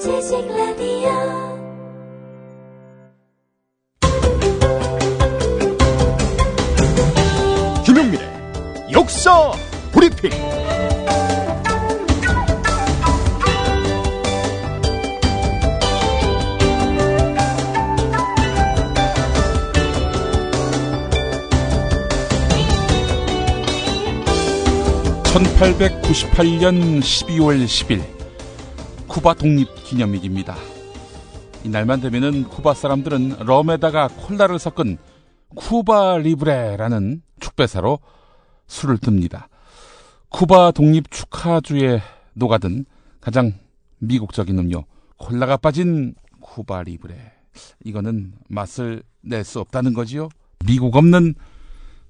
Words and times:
지식 0.00 0.48
라디오 0.48 1.10
김용민의 7.84 8.20
역사 8.92 9.52
브리핑. 9.92 10.30
(1898년 25.34 27.00
12월 27.00 27.64
10일) 27.66 28.19
쿠바 29.10 29.34
독립 29.34 29.66
기념일입니다. 29.74 30.54
이날만 31.64 32.00
되면은 32.00 32.44
쿠바 32.44 32.74
사람들은 32.74 33.40
럼에다가 33.40 34.06
콜라를 34.06 34.60
섞은 34.60 34.98
쿠바 35.56 36.18
리브레라는 36.18 37.20
축배사로 37.40 37.98
술을 38.68 38.98
듭니다. 38.98 39.48
쿠바 40.28 40.70
독립 40.70 41.10
축하주에 41.10 42.00
녹아든 42.34 42.84
가장 43.20 43.54
미국적인 43.98 44.56
음료 44.60 44.84
콜라가 45.16 45.56
빠진 45.56 46.14
쿠바 46.40 46.84
리브레. 46.84 47.16
이거는 47.84 48.34
맛을 48.46 49.02
낼 49.22 49.42
수 49.42 49.58
없다는 49.58 49.92
거지요. 49.92 50.28
미국 50.64 50.94
없는 50.94 51.34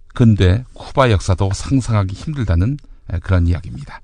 근대 0.09 0.65
쿠바 0.75 1.11
역사도 1.13 1.49
상상하기 1.55 2.15
힘들다는 2.15 2.77
그런 3.23 3.47
이야기입니다. 3.47 4.03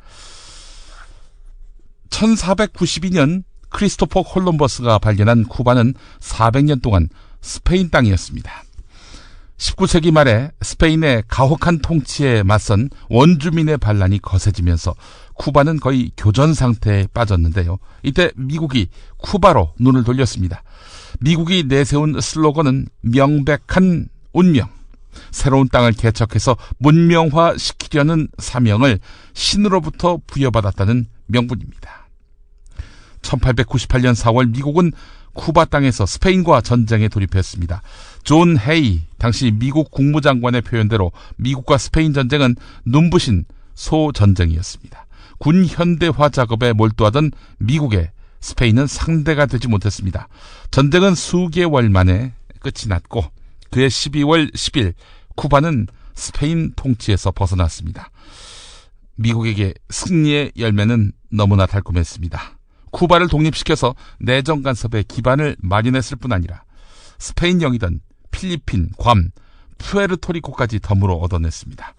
1492년 2.10 3.45
크리스토퍼 3.69 4.23
콜럼버스가 4.23 4.98
발견한 4.98 5.45
쿠바는 5.45 5.95
400년 6.21 6.82
동안 6.82 7.09
스페인 7.40 7.90
땅이었습니다. 7.90 8.65
19세기 9.57 10.13
말에 10.13 10.51
스페인의 10.60 11.24
가혹한 11.29 11.80
통치에 11.80 12.43
맞선 12.43 12.90
원주민의 13.09 13.79
반란이 13.79 14.18
거세지면서 14.21 14.95
쿠바는 15.35 15.80
거의 15.80 16.10
교전 16.16 16.54
상태에 16.54 17.07
빠졌는데요. 17.13 17.79
이때 18.02 18.30
미국이 18.37 18.88
쿠바로 19.18 19.73
눈을 19.79 20.04
돌렸습니다. 20.04 20.63
미국이 21.20 21.65
내세운 21.66 22.20
슬로건은 22.20 22.87
명백한 23.01 24.09
운명. 24.32 24.68
새로운 25.30 25.68
땅을 25.68 25.93
개척해서 25.93 26.57
문명화 26.79 27.57
시키려는 27.57 28.29
사명을 28.38 29.01
신으로부터 29.32 30.20
부여받았다는 30.26 31.07
명분입니다. 31.27 32.09
1898년 33.23 34.15
4월 34.15 34.51
미국은 34.51 34.93
쿠바 35.35 35.66
땅에서 35.66 36.07
스페인과 36.07 36.63
전쟁에 36.63 37.09
돌입했습니다. 37.09 37.82
존 38.24 38.59
헤이, 38.59 39.02
당시 39.19 39.51
미국 39.51 39.91
국무장관의 39.91 40.63
표현대로 40.63 41.13
미국과 41.37 41.79
스페인 41.79 42.13
전쟁은 42.13 42.57
눈부신 42.85 43.45
소전쟁이었습니다. 43.74 45.07
군 45.38 45.66
현대화 45.66 46.30
작업에 46.30 46.73
몰두하던 46.73 47.32
미국에 47.59 48.10
스페인은 48.41 48.87
상대가 48.87 49.47
되지 49.47 49.69
못했습니다. 49.69 50.29
전쟁은 50.71 51.15
수개월 51.15 51.91
만에 51.91 52.32
끝이 52.60 52.88
났고 52.88 53.24
그해 53.71 53.88
12월 53.88 54.52
10일 54.54 54.95
쿠바는 55.35 55.88
스페인 56.15 56.73
통치에서 56.74 57.30
벗어났습니다. 57.32 58.10
미국에게 59.16 59.74
승리의 59.90 60.52
열매는 60.59 61.12
너무나 61.30 61.66
달콤했습니다. 61.66 62.59
쿠바를 62.92 63.28
독립시켜서 63.28 63.95
내정 64.20 64.62
간섭의 64.62 65.04
기반을 65.04 65.56
마련했을 65.58 66.16
뿐 66.16 66.32
아니라 66.32 66.62
스페인령이던 67.19 68.00
필리핀, 68.31 68.91
괌, 68.97 69.31
푸에르토리코까지 69.78 70.80
덤으로 70.80 71.14
얻어냈습니다. 71.18 71.94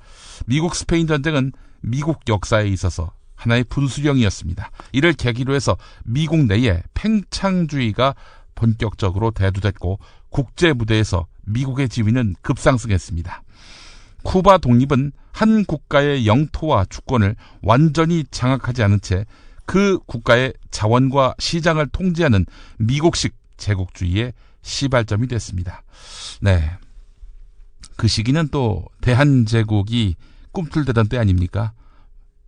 미국 0.46 0.75
스페인 0.75 1.08
전쟁은 1.08 1.52
미국 1.81 2.22
역사에 2.28 2.68
있어서 2.68 3.12
하나의 3.36 3.63
분수령이었습니다. 3.66 4.72
이를 4.92 5.13
계기로 5.13 5.53
해서 5.53 5.78
미국 6.03 6.46
내에 6.46 6.81
팽창주의가 6.94 8.16
본격적으로 8.56 9.31
대두됐고 9.31 10.00
국제 10.30 10.74
무대에서 10.74 11.28
미국의 11.46 11.90
지위는 11.90 12.36
급상승했습니다. 12.42 13.44
쿠바 14.24 14.58
독립은 14.58 15.12
한 15.38 15.66
국가의 15.66 16.28
영토와 16.28 16.86
주권을 16.90 17.36
완전히 17.62 18.24
장악하지 18.30 18.84
않은 18.84 19.02
채 19.02 19.25
그 19.68 20.00
국가의 20.06 20.53
자원과 20.72 21.36
시장을 21.40 21.88
통제하는 21.88 22.46
미국식 22.80 23.36
제국주의의 23.58 24.34
시발점이 24.62 25.28
됐습니다. 25.28 25.84
네. 26.42 26.72
그 27.98 28.08
시기는 28.08 28.48
또 28.48 28.86
대한제국이 29.02 30.16
꿈틀대던 30.53 31.09
때 31.09 31.18
아닙니까? 31.18 31.74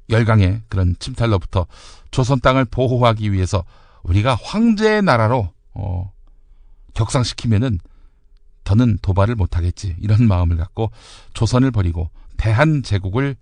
열강의 0.10 0.62
그런 0.70 0.96
침탈로부터 0.98 1.68
조선 2.10 2.40
땅을 2.40 2.66
보호하기 2.66 3.34
위해서 3.34 3.66
우리가 4.04 4.36
황제의 4.36 5.02
나라로 5.02 5.52
어, 5.74 6.14
격상시키면은 6.94 7.80
더는 8.64 8.98
도발을 9.02 9.36
못하겠지 9.36 9.98
이런 10.00 10.26
마음을 10.26 10.56
갖고 10.56 10.90
조선을 11.34 11.72
버리고 11.72 12.10
대한제국을 12.40 13.36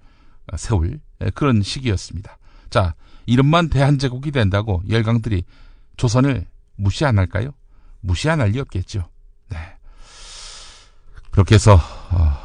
세울 0.57 0.99
그런 1.35 1.61
시기였습니다. 1.61 2.37
자 2.69 2.95
이름만 3.25 3.69
대한제국이 3.69 4.31
된다고 4.31 4.81
열강들이 4.89 5.43
조선을 5.97 6.45
무시 6.75 7.05
안 7.05 7.17
할까요? 7.17 7.51
무시 8.01 8.29
안 8.29 8.39
할 8.41 8.51
리 8.51 8.59
없겠죠. 8.59 9.07
네. 9.49 9.57
그렇게 11.31 11.55
해서 11.55 11.75
어, 12.11 12.37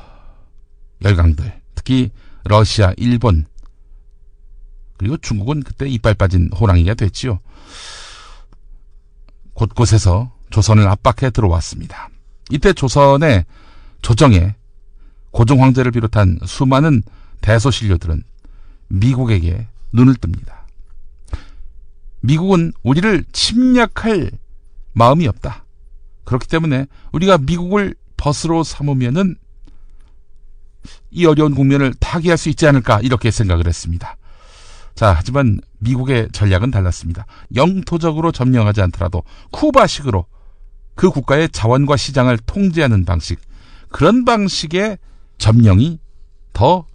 열강들 1.05 1.61
특히 1.75 2.11
러시아, 2.45 2.93
일본 2.97 3.47
그리고 4.99 5.17
중국은 5.17 5.63
그때 5.63 5.89
이빨 5.89 6.15
빠진 6.15 6.49
호랑이가 6.53 6.95
됐지요. 6.95 7.41
곳곳에서 9.55 10.33
조선을 10.51 10.87
압박해 10.89 11.31
들어왔습니다. 11.31 12.09
이때 12.51 12.73
조선의 12.73 13.45
조정에 14.03 14.55
고종 15.33 15.63
황제를 15.63 15.91
비롯한 15.91 16.39
수많은 16.45 17.03
대소신료들은 17.41 18.23
미국에게 18.89 19.67
눈을 19.93 20.15
뜹니다. 20.15 20.63
미국은 22.21 22.73
우리를 22.83 23.25
침략할 23.33 24.31
마음이 24.93 25.27
없다. 25.27 25.65
그렇기 26.25 26.47
때문에 26.47 26.87
우리가 27.13 27.39
미국을 27.39 27.95
벗으로 28.17 28.63
삼으면은 28.63 29.35
이 31.11 31.27
어려운 31.27 31.55
국면을 31.55 31.93
타개할 31.95 32.39
수 32.39 32.49
있지 32.49 32.67
않을까 32.67 33.01
이렇게 33.01 33.31
생각을 33.31 33.67
했습니다. 33.67 34.17
자, 34.95 35.15
하지만 35.17 35.61
미국의 35.79 36.29
전략은 36.33 36.71
달랐습니다. 36.71 37.27
영토적으로 37.55 38.31
점령하지 38.31 38.83
않더라도 38.83 39.25
쿠바식으로 39.51 40.27
그 40.95 41.11
국가의 41.11 41.49
자원과 41.49 41.97
시장을 41.97 42.39
통제하는 42.39 43.05
방식, 43.05 43.41
그런 43.89 44.25
방식의 44.25 44.99
점령이 45.43 45.99
더 46.53 46.87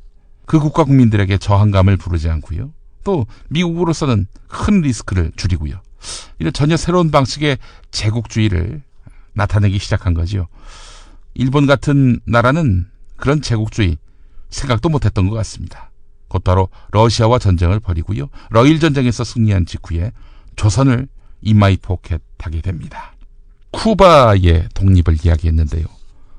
그 0.48 0.60
국가 0.60 0.86
국민들에게 0.86 1.38
저항감을 1.38 1.98
부르지 1.98 2.30
않고요. 2.30 2.72
또 3.04 3.28
미국으로서는 3.50 4.28
큰 4.48 4.82
리스크를 4.82 5.34
줄이고요. 5.36 5.80
이런 6.40 6.54
전혀 6.54 6.78
새로운 6.78 7.12
방식의 7.12 7.58
제국주의를 7.92 8.82
나타내기 9.34 9.78
시작한 9.78 10.14
거지요. 10.14 10.48
일본 11.34 11.68
같은 11.68 12.22
나라는 12.26 12.88
그런 13.18 13.42
제국주의 13.42 13.98
생각도 14.50 14.88
못했던 14.88 15.28
것 15.28 15.36
같습니다. 15.36 15.92
곧바로 16.30 16.70
러시아와 16.92 17.40
전쟁을 17.40 17.82
벌이고요. 17.82 18.30
러일 18.50 18.80
전쟁에서 18.80 19.26
승리한 19.26 19.66
직후에 19.66 20.14
조선을 20.56 21.10
이마이 21.42 21.76
포켓하게 21.76 22.62
됩니다. 22.62 23.16
쿠바의 23.72 24.70
독립을 24.74 25.18
이야기했는데요. 25.26 25.86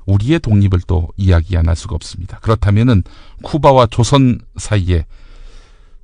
우리의 0.08 0.40
독립을 0.40 0.80
또 0.86 1.08
이야기 1.16 1.56
안 1.56 1.68
할 1.68 1.76
수가 1.76 1.94
없습니다. 1.94 2.38
그렇다면은 2.40 3.02
쿠바와 3.42 3.86
조선 3.86 4.40
사이에 4.56 5.04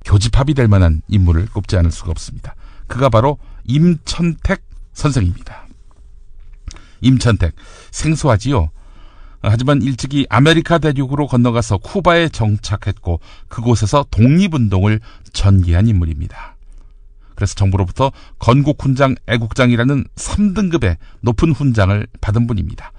교집합이 0.05 0.53
될 0.53 0.67
만한 0.67 1.01
인물을 1.07 1.47
꼽지 1.47 1.75
않을 1.77 1.91
수가 1.91 2.11
없습니다. 2.11 2.55
그가 2.87 3.09
바로 3.09 3.39
임천택 3.65 4.63
선생입니다. 4.93 5.65
임천택 7.01 7.55
생소하지요. 7.91 8.69
하지만 9.41 9.81
일찍이 9.81 10.25
아메리카 10.29 10.77
대륙으로 10.77 11.27
건너가서 11.27 11.77
쿠바에 11.79 12.29
정착했고 12.29 13.19
그곳에서 13.47 14.05
독립운동을 14.11 14.99
전개한 15.33 15.87
인물입니다. 15.87 16.55
그래서 17.35 17.53
정부로부터 17.55 18.11
건국훈장 18.39 19.15
애국장이라는 19.27 20.05
3등급의 20.15 20.97
높은 21.21 21.51
훈장을 21.51 22.07
받은 22.21 22.47
분입니다. 22.47 22.91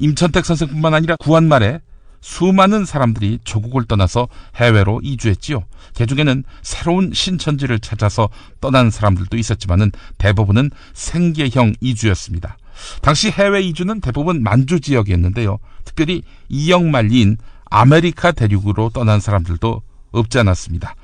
임천택 0.00 0.44
선생뿐만 0.44 0.94
아니라 0.94 1.16
구한 1.16 1.48
말에 1.48 1.80
수많은 2.20 2.84
사람들이 2.84 3.38
조국을 3.44 3.84
떠나서 3.84 4.28
해외로 4.56 5.00
이주했지요. 5.02 5.64
개 5.94 6.06
중에는 6.06 6.44
새로운 6.62 7.12
신천지를 7.12 7.78
찾아서 7.78 8.28
떠난 8.60 8.90
사람들도 8.90 9.36
있었지만은 9.36 9.92
대부분은 10.18 10.70
생계형 10.94 11.74
이주였습니다. 11.80 12.58
당시 13.02 13.30
해외 13.30 13.60
이주는 13.62 14.00
대부분 14.00 14.42
만주 14.42 14.80
지역이었는데요. 14.80 15.58
특별히 15.84 16.22
이역만리인 16.48 17.38
아메리카 17.70 18.32
대륙으로 18.32 18.90
떠난 18.90 19.20
사람들도 19.20 19.82
없지 20.10 20.38
않았습니다. 20.38 20.94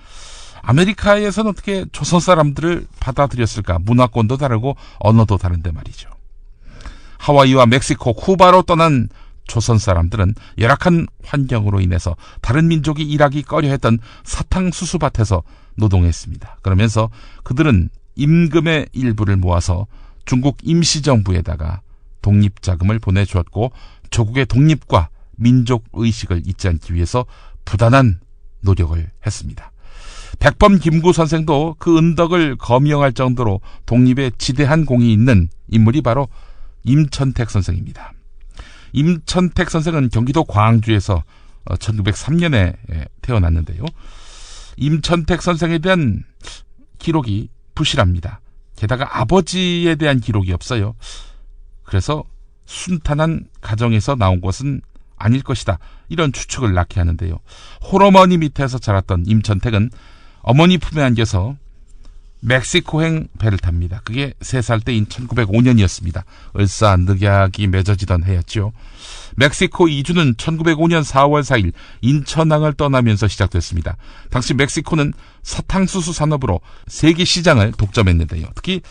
아메리카에서는 0.62 1.50
어떻게 1.50 1.84
조선 1.92 2.20
사람들을 2.20 2.86
받아들였을까? 3.00 3.80
문화권도 3.80 4.36
다르고 4.38 4.76
언어도 4.98 5.36
다른데 5.36 5.72
말이죠. 5.72 6.13
하와이와 7.24 7.64
멕시코, 7.64 8.12
쿠바로 8.12 8.62
떠난 8.62 9.08
조선 9.46 9.78
사람들은 9.78 10.34
열악한 10.58 11.06
환경으로 11.24 11.80
인해서 11.80 12.16
다른 12.42 12.68
민족이 12.68 13.02
일하기 13.02 13.44
꺼려했던 13.44 13.98
사탕 14.24 14.70
수수밭에서 14.70 15.42
노동했습니다. 15.76 16.58
그러면서 16.60 17.08
그들은 17.42 17.88
임금의 18.16 18.88
일부를 18.92 19.36
모아서 19.36 19.86
중국 20.26 20.58
임시정부에다가 20.62 21.80
독립 22.20 22.60
자금을 22.60 22.98
보내주었고 22.98 23.72
조국의 24.10 24.44
독립과 24.46 25.08
민족 25.36 25.84
의식을 25.94 26.42
잊지 26.46 26.68
않기 26.68 26.92
위해서 26.94 27.24
부단한 27.64 28.20
노력을 28.60 29.10
했습니다. 29.24 29.72
백범 30.40 30.78
김구 30.78 31.14
선생도 31.14 31.76
그 31.78 31.96
은덕을 31.96 32.56
거명할 32.56 33.14
정도로 33.14 33.60
독립에 33.86 34.32
지대한 34.36 34.84
공이 34.84 35.10
있는 35.10 35.48
인물이 35.68 36.02
바로 36.02 36.28
임천택 36.84 37.50
선생입니다. 37.50 38.12
임천택 38.92 39.70
선생은 39.70 40.10
경기도 40.10 40.44
광주에서 40.44 41.24
1903년에 41.66 42.76
어, 42.90 43.04
태어났는데요. 43.22 43.84
임천택 44.76 45.42
선생에 45.42 45.78
대한 45.78 46.24
기록이 46.98 47.48
부실합니다. 47.74 48.40
게다가 48.76 49.20
아버지에 49.20 49.94
대한 49.96 50.20
기록이 50.20 50.52
없어요. 50.52 50.94
그래서 51.84 52.24
순탄한 52.66 53.46
가정에서 53.60 54.14
나온 54.14 54.40
것은 54.40 54.80
아닐 55.16 55.42
것이다. 55.42 55.78
이런 56.08 56.32
추측을 56.32 56.74
낳게 56.74 57.00
하는데요. 57.00 57.38
홀어머니 57.82 58.38
밑에서 58.38 58.78
자랐던 58.78 59.24
임천택은 59.26 59.90
어머니 60.42 60.78
품에 60.78 61.02
안겨서 61.02 61.56
멕시코행 62.44 63.28
배를 63.38 63.58
탑니다. 63.58 64.02
그게 64.04 64.34
3살 64.40 64.84
때인 64.84 65.06
1905년이었습니다. 65.06 66.24
을사늑약이 66.58 67.66
맺어지던 67.68 68.24
해였죠. 68.24 68.72
멕시코 69.36 69.88
이주는 69.88 70.34
1905년 70.34 71.02
4월 71.02 71.42
4일 71.42 71.72
인천항을 72.02 72.74
떠나면서 72.74 73.28
시작됐습니다. 73.28 73.96
당시 74.30 74.52
멕시코는 74.52 75.14
사탕수수 75.42 76.12
산업으로 76.12 76.60
세계 76.86 77.24
시장을 77.24 77.72
독점했는데요. 77.72 78.46
특히 78.54 78.82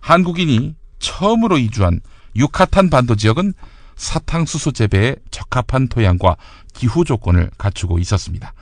한국인이 0.00 0.74
처음으로 0.98 1.58
이주한 1.58 2.00
유카탄 2.34 2.88
반도 2.88 3.14
지역은 3.14 3.52
사탕수수 3.96 4.72
재배에 4.72 5.16
적합한 5.30 5.88
토양과 5.88 6.36
기후 6.72 7.04
조건을 7.04 7.50
갖추고 7.58 7.98
있었습니다. 7.98 8.54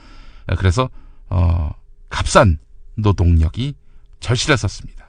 그래서 0.57 0.89
어, 1.29 1.71
값싼 2.09 2.59
노동력이 2.95 3.75
절실했었습니다. 4.19 5.05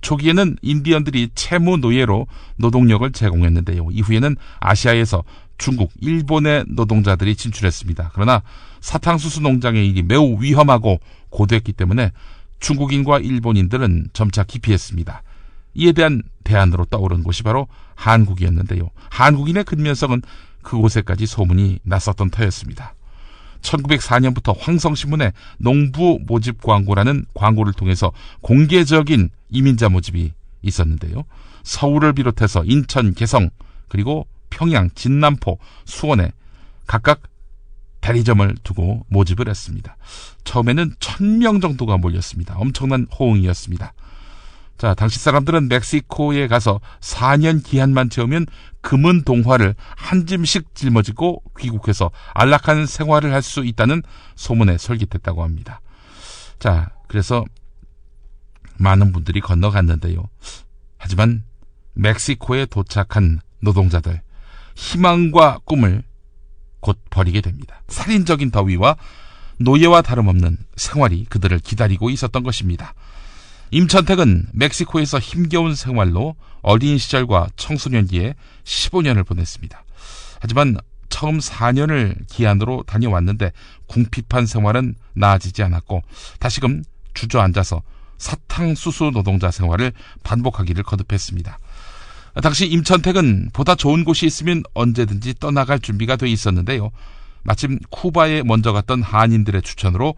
초기에는 0.00 0.56
인디언들이 0.62 1.30
채무 1.34 1.78
노예로 1.78 2.26
노동력을 2.56 3.10
제공했는데요. 3.12 3.88
이후에는 3.90 4.36
아시아에서 4.60 5.22
중국, 5.58 5.92
일본의 6.00 6.64
노동자들이 6.68 7.36
진출했습니다. 7.36 8.10
그러나 8.14 8.42
사탕수수 8.80 9.40
농장의 9.42 9.88
일이 9.88 10.02
매우 10.02 10.42
위험하고 10.42 10.98
고도했기 11.30 11.72
때문에 11.72 12.10
중국인과 12.58 13.20
일본인들은 13.20 14.08
점차 14.12 14.42
기피했습니다. 14.42 15.22
이에 15.74 15.92
대한 15.92 16.22
대안으로 16.44 16.84
떠오른 16.86 17.22
곳이 17.22 17.42
바로 17.42 17.68
한국이었는데요. 17.94 18.90
한국인의 19.10 19.64
근면성은 19.64 20.22
그곳에까지 20.62 21.26
소문이 21.26 21.78
났었던 21.84 22.30
터였습니다. 22.30 22.94
1904년부터 23.62 24.54
황성신문에 24.58 25.32
농부 25.58 26.18
모집 26.26 26.62
광고라는 26.62 27.24
광고를 27.34 27.72
통해서 27.72 28.12
공개적인 28.40 29.30
이민자 29.50 29.88
모집이 29.88 30.32
있었는데요. 30.62 31.24
서울을 31.62 32.12
비롯해서 32.12 32.64
인천, 32.64 33.14
개성, 33.14 33.50
그리고 33.88 34.26
평양, 34.50 34.90
진남포, 34.90 35.58
수원에 35.84 36.32
각각 36.86 37.22
대리점을 38.00 38.56
두고 38.64 39.06
모집을 39.08 39.48
했습니다. 39.48 39.96
처음에는 40.44 40.94
1000명 40.98 41.62
정도가 41.62 41.96
몰렸습니다. 41.98 42.56
엄청난 42.56 43.06
호응이었습니다. 43.18 43.92
자, 44.78 44.94
당시 44.94 45.18
사람들은 45.20 45.68
멕시코에 45.68 46.48
가서 46.48 46.80
4년 47.00 47.62
기한만 47.62 48.10
채우면 48.10 48.46
금은 48.80 49.22
동화를 49.22 49.74
한 49.96 50.26
짐씩 50.26 50.74
짊어지고 50.74 51.42
귀국해서 51.58 52.10
안락한 52.34 52.86
생활을 52.86 53.32
할 53.32 53.42
수 53.42 53.64
있다는 53.64 54.02
소문에 54.34 54.78
설깃했다고 54.78 55.42
합니다. 55.42 55.80
자, 56.58 56.90
그래서 57.08 57.44
많은 58.78 59.12
분들이 59.12 59.40
건너갔는데요. 59.40 60.28
하지만 60.96 61.44
멕시코에 61.94 62.66
도착한 62.66 63.40
노동자들 63.60 64.20
희망과 64.74 65.60
꿈을 65.64 66.02
곧 66.80 66.98
버리게 67.10 67.40
됩니다. 67.40 67.82
살인적인 67.88 68.50
더위와 68.50 68.96
노예와 69.58 70.02
다름없는 70.02 70.58
생활이 70.76 71.24
그들을 71.26 71.58
기다리고 71.60 72.10
있었던 72.10 72.42
것입니다. 72.42 72.94
임천택은 73.72 74.48
멕시코에서 74.52 75.18
힘겨운 75.18 75.74
생활로 75.74 76.36
어린 76.60 76.98
시절과 76.98 77.48
청소년기에 77.56 78.34
15년을 78.64 79.26
보냈습니다. 79.26 79.82
하지만 80.40 80.76
처음 81.08 81.38
4년을 81.38 82.16
기한으로 82.28 82.84
다녀왔는데 82.86 83.52
궁핍한 83.86 84.44
생활은 84.46 84.94
나아지지 85.14 85.62
않았고 85.62 86.02
다시금 86.38 86.84
주저앉아서 87.14 87.82
사탕수수 88.18 89.10
노동자 89.12 89.50
생활을 89.50 89.92
반복하기를 90.22 90.84
거듭했습니다. 90.84 91.58
당시 92.42 92.66
임천택은 92.66 93.50
보다 93.54 93.74
좋은 93.74 94.04
곳이 94.04 94.26
있으면 94.26 94.62
언제든지 94.74 95.34
떠나갈 95.40 95.80
준비가 95.80 96.16
돼 96.16 96.28
있었는데요. 96.28 96.90
마침 97.42 97.78
쿠바에 97.90 98.42
먼저 98.42 98.72
갔던 98.72 99.02
한인들의 99.02 99.62
추천으로 99.62 100.14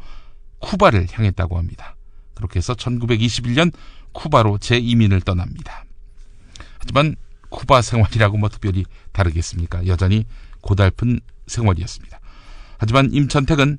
쿠바를 0.58 1.06
향했다고 1.12 1.56
합니다. 1.56 1.93
그렇게 2.34 2.58
해서 2.58 2.74
1921년 2.74 3.72
쿠바로 4.12 4.58
재이민을 4.58 5.20
떠납니다. 5.20 5.84
하지만 6.78 7.16
쿠바 7.48 7.82
생활이라고 7.82 8.36
뭐 8.36 8.48
특별히 8.48 8.84
다르겠습니까? 9.12 9.86
여전히 9.86 10.26
고달픈 10.60 11.20
생활이었습니다. 11.46 12.20
하지만 12.78 13.12
임천택은 13.12 13.78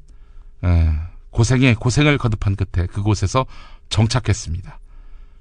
고생에 1.30 1.74
고생을 1.74 2.18
거듭한 2.18 2.56
끝에 2.56 2.88
그곳에서 2.88 3.46
정착했습니다. 3.90 4.80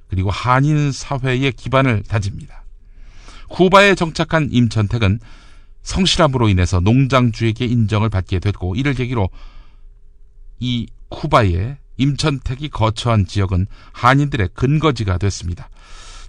그리고 0.09 0.31
한인 0.31 0.93
사회의 0.93 1.53
기반을 1.53 2.03
다집니다. 2.03 2.65
쿠바에 3.49 3.95
정착한 3.95 4.49
임천택은 4.51 5.21
성실함으로 5.83 6.49
인해서 6.49 6.81
농장주에게 6.81 7.65
인정을 7.67 8.09
받게 8.09 8.39
됐고 8.39 8.75
이를 8.75 8.95
계기로 8.95 9.29
이 10.61 10.87
쿠바의 11.11 11.77
임천택이 11.97 12.69
거처한 12.71 13.27
지역은 13.27 13.67
한인들의 13.93 14.51
근거지가 14.55 15.19
됐습니다. 15.19 15.69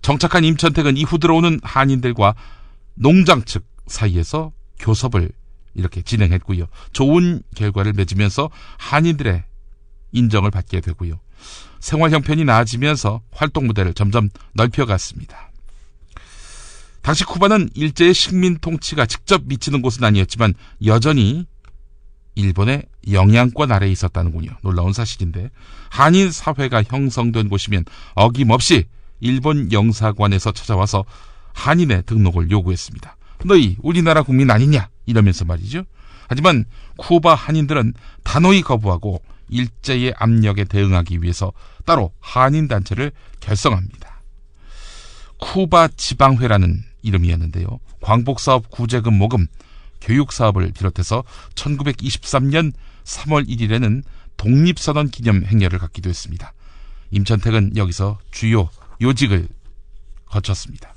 정착한 0.02 0.44
임천택은 0.44 0.98
이후 0.98 1.18
들어오는 1.18 1.60
한인들과 1.64 2.36
농장 2.96 3.44
측 3.44 3.66
사이에서 3.88 4.52
교섭을 4.80 5.32
이렇게 5.74 6.02
진행했고요. 6.02 6.66
좋은 6.94 7.42
결과를 7.56 7.94
맺으면서 7.94 8.50
한인들의 8.78 9.44
인정을 10.12 10.52
받게 10.52 10.82
되고요. 10.82 11.20
생활 11.80 12.12
형편이 12.12 12.46
나아지면서 12.46 13.22
활동 13.32 13.68
무대를 13.68 13.94
점점 13.94 14.30
넓혀갔습니다. 14.54 15.52
당시 17.02 17.24
쿠바는 17.24 17.70
일제의 17.76 18.14
식민 18.14 18.58
통치가 18.58 19.06
직접 19.06 19.44
미치는 19.46 19.82
곳은 19.84 20.04
아니었지만 20.04 20.56
여전히 20.86 21.46
일본의 22.34 22.84
영향권 23.12 23.72
아래에 23.72 23.92
있었다는군요. 23.92 24.52
놀라운 24.62 24.94
사실인데 24.94 25.50
한인 25.90 26.32
사회가 26.32 26.84
형성된 26.84 27.50
곳이면 27.50 27.86
어김없이 28.16 28.86
일본 29.20 29.72
영사관에서 29.72 30.52
찾아와서 30.52 31.06
한인의 31.54 32.04
등록을 32.06 32.52
요구했습니다. 32.52 33.16
너희 33.46 33.78
우리나라 33.82 34.24
국민 34.24 34.52
아니냐 34.52 34.90
이러면서 35.06 35.46
말이죠. 35.46 35.84
하지만 36.28 36.66
쿠바 36.98 37.36
한인들은 37.36 37.94
단호히 38.24 38.62
거부하고 38.62 39.22
일제의 39.50 40.14
압력에 40.18 40.64
대응하기 40.64 41.22
위해서 41.22 41.54
따로 41.86 42.12
한인 42.20 42.68
단체를 42.68 43.12
결성합니다. 43.40 44.22
쿠바 45.40 45.90
지방회라는 45.96 46.84
이름이었는데요. 47.04 47.80
광복사업 48.02 48.72
구제금 48.72 49.14
모금, 49.14 49.48
교육 50.02 50.32
사업을 50.32 50.72
비롯해서 50.72 51.24
1923년 51.54 52.74
3월 53.06 53.48
1일에는 53.48 54.04
독립선언 54.38 55.10
기념 55.10 55.46
행렬을 55.46 55.80
갖기도 55.80 56.10
했습니다. 56.10 56.54
임천택은 57.12 57.78
여기서 57.78 58.20
주요 58.32 58.70
요직을 59.02 59.48
거쳤습니다. 60.26 60.94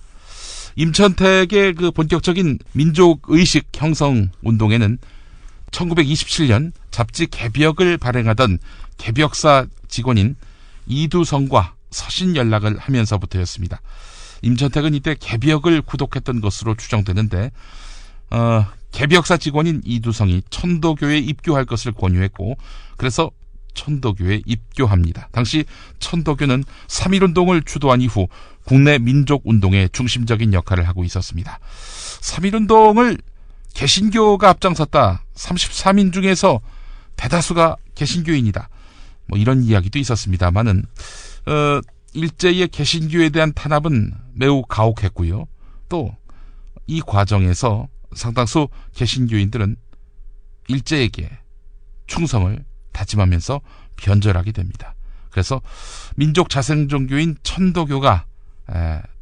임천택의 0.77 1.75
그 1.75 1.91
본격적인 1.91 2.59
민족 2.73 3.23
의식 3.29 3.67
형성 3.75 4.31
운동에는 4.43 4.99
1927년 5.71 6.73
잡지 6.91 7.27
개벽을 7.27 7.99
발행하던 7.99 8.59
개벽사 8.97 9.67
직원인 9.89 10.37
이두성과 10.87 11.75
서신 11.91 12.37
연락을 12.37 12.79
하면서부터였습니다. 12.79 13.81
임천택은 14.43 14.95
이때 14.95 15.17
개벽을 15.19 15.83
구독했던 15.83 16.41
것으로 16.41 16.75
추정되는데 16.77 17.51
어, 18.31 18.67
개벽사 18.91 19.37
직원인 19.37 19.81
이두성이 19.85 20.43
천도교에 20.51 21.19
입교할 21.19 21.65
것을 21.65 21.93
권유했고 21.93 22.57
그래서 22.97 23.31
천도교에 23.75 24.43
입교합니다. 24.45 25.29
당시 25.31 25.65
천도교는 26.01 26.65
3.1운동을 26.89 27.65
주도한 27.65 28.01
이후 28.01 28.27
국내 28.65 28.99
민족운동의 28.99 29.91
중심적인 29.93 30.53
역할을 30.53 30.89
하고 30.89 31.05
있었습니다. 31.05 31.59
3.1운동을 32.21 33.21
개신교가 33.75 34.49
앞장섰다. 34.51 35.25
33인 35.35 36.13
중에서 36.13 36.61
대다수가 37.17 37.77
개신교인이다. 37.95 38.69
뭐 39.27 39.39
이런 39.39 39.63
이야기도 39.63 39.99
있었습니다만은 39.99 40.85
어, 41.47 41.81
일제의 42.15 42.69
개신교에 42.69 43.29
대한 43.29 43.53
탄압은 43.53 44.13
매우 44.35 44.63
가혹했고요. 44.63 45.47
또 45.89 46.19
이 46.89 47.03
과정에서 47.03 47.87
상당수 48.15 48.69
개신교인들은 48.95 49.77
일제에게 50.69 51.31
충성을 52.07 52.65
다짐하면서 52.93 53.61
변절하게 53.97 54.53
됩니다. 54.53 54.95
그래서 55.31 55.61
민족 56.17 56.49
자생 56.49 56.89
종교인 56.89 57.37
천도교가 57.43 58.27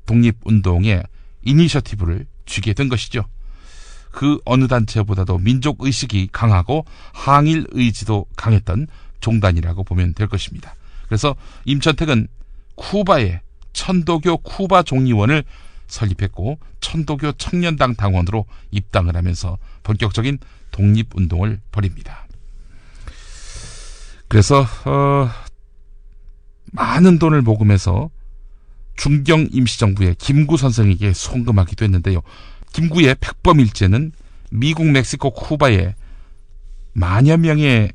독립운동의 0.06 1.02
이니셔티브를 1.42 2.26
쥐게 2.46 2.72
된 2.72 2.88
것이죠. 2.88 3.24
그 4.10 4.40
어느 4.44 4.66
단체보다도 4.66 5.38
민족 5.38 5.76
의식이 5.80 6.30
강하고 6.32 6.86
항일 7.12 7.66
의지도 7.70 8.26
강했던 8.36 8.86
종단이라고 9.20 9.84
보면 9.84 10.14
될 10.14 10.26
것입니다. 10.26 10.74
그래서 11.06 11.36
임천택은 11.66 12.28
쿠바의 12.76 13.40
천도교 13.72 14.38
쿠바 14.38 14.84
종리원을 14.84 15.44
설립했고 15.86 16.58
천도교 16.80 17.32
청년당 17.32 17.94
당원으로 17.94 18.46
입당을 18.70 19.16
하면서 19.16 19.58
본격적인 19.82 20.38
독립운동을 20.70 21.60
벌입니다. 21.72 22.26
그래서 24.28 24.66
어, 24.84 25.30
많은 26.72 27.18
돈을 27.18 27.42
모금해서 27.42 28.10
중경 28.96 29.48
임시정부의 29.52 30.16
김구 30.16 30.56
선생에게 30.56 31.12
송금하기도 31.12 31.84
했는데요. 31.84 32.22
김구의 32.72 33.16
백범일제는 33.20 34.12
미국, 34.50 34.86
멕시코, 34.86 35.30
쿠바에 35.30 35.94
만여 36.92 37.36
명의 37.36 37.92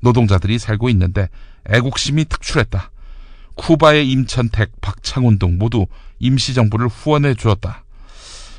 노동자들이 0.00 0.58
살고 0.58 0.88
있는데 0.90 1.28
애국심이 1.68 2.24
특출했다. 2.26 2.90
쿠바의 3.56 4.08
임천택, 4.10 4.80
박창훈 4.80 5.38
등 5.38 5.58
모두 5.58 5.86
임시정부를 6.24 6.88
후원해 6.88 7.34
주었다. 7.34 7.84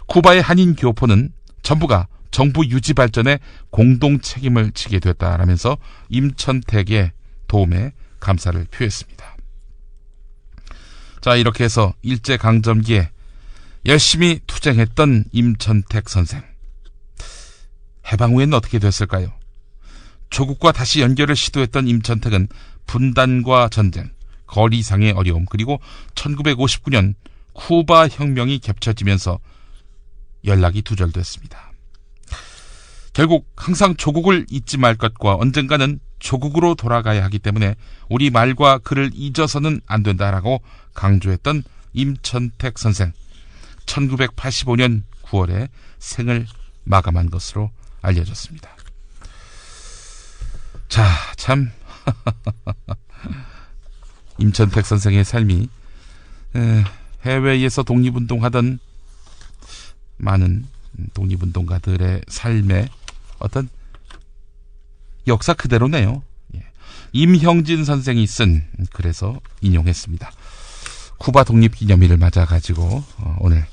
쿠바의 0.08 0.42
한인 0.42 0.76
교포는 0.76 1.32
전부가 1.64 2.08
정부 2.30 2.66
유지 2.66 2.94
발전에 2.94 3.40
공동 3.72 4.20
책임을 4.20 4.72
지게 4.72 5.00
됐다라면서 5.00 5.78
임천택의 6.10 7.12
도움에 7.48 7.94
감사를 8.20 8.66
표했습니다. 8.70 9.36
자, 11.22 11.36
이렇게 11.36 11.64
해서 11.64 11.94
일제강점기에 12.04 13.10
열심히 13.88 14.40
투쟁했던 14.46 15.26
임천택 15.32 16.10
선생. 16.10 16.44
해방 18.12 18.34
후에는 18.34 18.54
어떻게 18.54 18.78
됐을까요? 18.78 19.34
조국과 20.30 20.72
다시 20.72 21.02
연결을 21.02 21.36
시도했던 21.36 21.88
임천택은 21.88 22.48
분단과 22.86 23.70
전쟁, 23.70 24.12
거리상의 24.46 25.14
어려움, 25.14 25.46
그리고 25.46 25.80
1959년 26.14 27.16
쿠바 27.56 28.10
혁명이 28.10 28.60
겹쳐지면서 28.60 29.40
연락이 30.46 30.82
두절됐습니다. 30.82 31.72
결국 33.14 33.50
항상 33.56 33.96
조국을 33.96 34.46
잊지 34.50 34.78
말 34.78 34.96
것과 34.96 35.36
언젠가는 35.36 36.00
조국으로 36.20 36.76
돌아가야 36.76 37.24
하기 37.26 37.40
때문에 37.40 37.76
우리 38.10 38.30
말과 38.30 38.78
글을 38.80 39.12
잊어서는 39.14 39.82
안 39.86 40.04
된다라고 40.04 40.62
강조했던 40.94 41.64
임천택 41.94 42.78
선생. 42.78 43.14
1985년 43.86 45.04
9월에 45.24 45.70
생을 45.98 46.46
마감한 46.84 47.30
것으로 47.30 47.72
알려졌습니다. 48.02 48.70
자, 50.90 51.08
참 51.38 51.72
임천택 54.38 54.86
선생의 54.86 55.24
삶이 55.24 55.70
해외에서 57.26 57.84
독립운동하던 57.84 58.80
많은 60.18 60.66
독립운동가들의 61.14 62.22
삶의 62.28 62.88
어떤 63.40 63.68
역사 65.28 65.54
그대로네요. 65.54 66.24
예. 66.56 66.64
임형진 67.12 67.84
선생이 67.84 68.26
쓴 68.28 68.66
그래서 68.94 69.40
인용했습니다. 69.62 70.32
쿠바 71.18 71.44
독립기념일을 71.46 72.18
맞아가지고 72.18 73.04
어, 73.18 73.38
오늘 73.40 73.66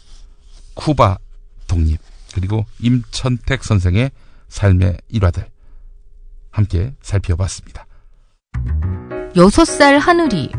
쿠바 0.75 1.19
독립 1.67 2.01
그리고 2.35 2.65
임천택 2.81 3.63
선생의 3.63 4.11
삶의 4.49 4.99
일화들 5.09 5.47
함께 6.51 6.95
살펴봤습니다. 7.03 7.87
여섯 9.37 9.65
살 9.65 9.99
하늘이 9.99 10.51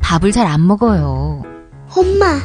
밥을 0.00 0.32
잘 0.32 0.46
안 0.46 0.66
먹어요. 0.66 1.51
엄마, 1.94 2.38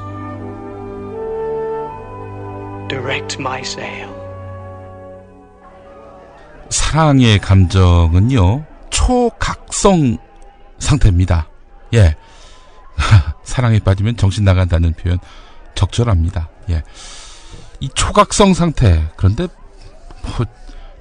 direct 2.88 3.38
my 3.38 3.60
sail 3.60 4.08
사랑의 6.70 7.38
감정은요, 7.38 8.64
초각성 8.88 10.16
상태입니다. 10.78 11.48
예. 11.94 12.16
사랑에 13.44 13.78
빠지면 13.78 14.16
정신 14.16 14.44
나간다는 14.44 14.94
표현 14.94 15.18
적절합니다. 15.74 16.48
예. 16.70 16.82
이 17.80 17.88
초각성 17.90 18.54
상태, 18.54 19.06
그런데 19.16 19.48
뭐 20.22 20.46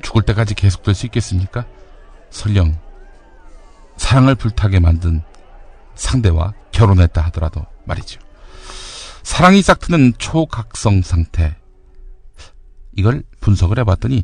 죽을 0.01 0.23
때까지 0.23 0.55
계속될 0.55 0.95
수 0.95 1.05
있겠습니까? 1.05 1.65
설령 2.31 2.77
사랑을 3.97 4.35
불타게 4.35 4.79
만든 4.79 5.21
상대와 5.95 6.53
결혼했다 6.71 7.21
하더라도 7.25 7.65
말이죠. 7.85 8.19
사랑이 9.23 9.61
싹트는 9.61 10.13
초각성 10.17 11.01
상태. 11.01 11.55
이걸 12.93 13.23
분석을 13.39 13.79
해봤더니 13.79 14.23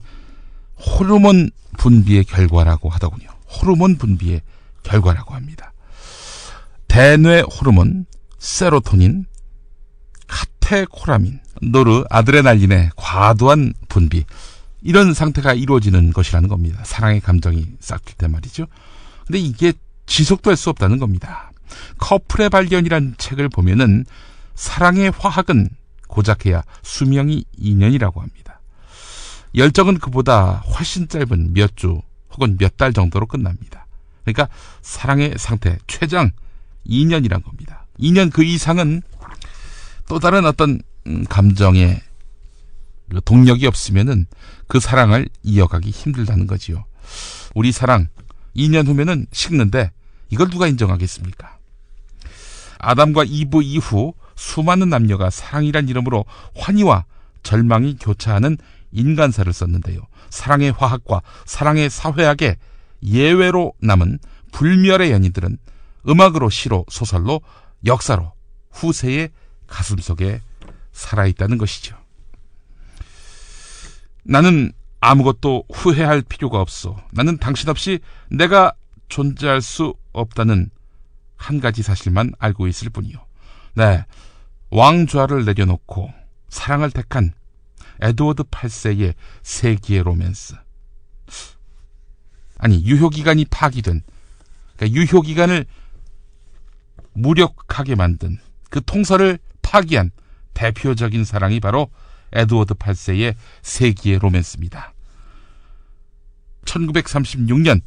호르몬 0.78 1.50
분비의 1.78 2.26
결과라고 2.26 2.90
하더군요. 2.90 3.30
호르몬 3.48 3.98
분비의 3.98 4.42
결과라고 4.84 5.34
합니다. 5.34 5.74
대뇌 6.88 7.42
호르몬, 7.42 8.06
세로토닌, 8.40 9.26
카테코라민, 10.28 11.40
노르, 11.62 12.04
아드레날린의 12.10 12.92
과도한 12.96 13.74
분비. 13.88 14.26
이런 14.82 15.14
상태가 15.14 15.54
이루어지는 15.54 16.14
것이라는 16.14 16.48
겁니다. 16.48 16.82
사랑의 16.86 17.20
감정이 17.20 17.66
싹틀 17.80 18.16
때 18.16 18.28
말이죠. 18.28 18.68
근데 19.26 19.40
이게 19.40 19.74
지속될 20.06 20.56
수 20.56 20.70
없다는 20.70 21.00
겁니다. 21.00 21.47
커플의 21.98 22.50
발견이란 22.50 23.16
책을 23.18 23.50
보면은 23.50 24.06
사랑의 24.56 25.12
화학은 25.18 25.70
고작해야 26.08 26.64
수명이 26.84 27.46
2년이라고 27.60 28.20
합니다. 28.20 28.60
열정은 29.56 30.00
그보다 30.00 30.64
훨씬 30.68 31.08
짧은 31.08 31.54
몇 31.54 31.76
주 31.76 32.02
혹은 32.32 32.58
몇 32.60 32.78
달 32.78 32.94
정도로 32.94 33.26
끝납니다. 33.26 33.88
그러니까 34.24 34.50
사랑의 34.82 35.34
상태 35.38 35.78
최장 35.88 36.32
2년이란 36.88 37.44
겁니다. 37.44 37.86
2년 38.00 38.32
그 38.32 38.44
이상은 38.44 39.02
또 40.08 40.20
다른 40.20 40.46
어떤 40.46 40.80
음, 41.08 41.24
감정의 41.26 42.02
그 43.10 43.22
동력이 43.24 43.66
없으면은 43.66 44.26
그 44.68 44.80
사랑을 44.80 45.28
이어가기 45.44 45.90
힘들다는 45.90 46.46
거지요. 46.46 46.86
우리 47.56 47.72
사랑 47.72 48.08
2년 48.56 48.86
후면은 48.86 49.26
식는데 49.32 49.92
이걸 50.30 50.50
누가 50.50 50.68
인정하겠습니까? 50.68 51.57
아담과 52.80 53.24
이브 53.26 53.64
이후 53.64 54.14
수많은 54.36 54.90
남녀가 54.90 55.30
사랑이란 55.30 55.90
이름으로 55.90 56.26
환희와 56.56 57.06
절망이 57.44 57.98
교차하는 58.00 58.58
인간사를 58.92 59.52
썼는데요. 59.52 60.02
사랑의 60.30 60.72
화학과 60.72 61.22
사랑의 61.46 61.90
사회학의 61.90 62.58
예외로 63.04 63.74
남은 63.82 64.20
불멸의 64.52 65.12
연인들은 65.12 65.58
음악으로 66.08 66.50
시로 66.50 66.86
소설로 66.90 67.42
역사로 67.86 68.32
후세의 68.72 69.30
가슴속에 69.68 70.42
살아있다는 70.92 71.58
것이죠. 71.58 71.98
나는 74.24 74.72
아무것도 75.00 75.66
후회할 75.72 76.22
필요가 76.22 76.60
없어. 76.60 76.98
나는 77.12 77.38
당신 77.38 77.70
없이 77.70 78.00
내가 78.30 78.74
존재할 79.10 79.62
수 79.62 79.94
없다는 80.12 80.70
한 81.38 81.60
가지 81.60 81.84
사실만 81.84 82.34
알고 82.40 82.68
있을 82.68 82.90
뿐이요. 82.90 83.18
네. 83.76 84.06
왕좌를 84.70 85.46
내려놓고 85.46 86.12
사랑을 86.50 86.92
택한 86.92 87.34
에드워드 88.02 88.44
8세의 88.44 89.14
세기의 89.44 90.04
로맨스. 90.04 90.56
아니, 92.60 92.84
유효기간이 92.84 93.46
파기된, 93.46 94.02
그러니까 94.76 95.00
유효기간을 95.00 95.66
무력하게 97.14 97.96
만든 97.96 98.38
그 98.70 98.82
통설을 98.84 99.40
파기한 99.62 100.12
대표적인 100.54 101.24
사랑이 101.24 101.60
바로 101.60 101.90
에드워드 102.34 102.76
8세의 102.76 103.36
세기의 103.62 104.20
로맨스입니다. 104.20 104.94
1936년 106.66 107.82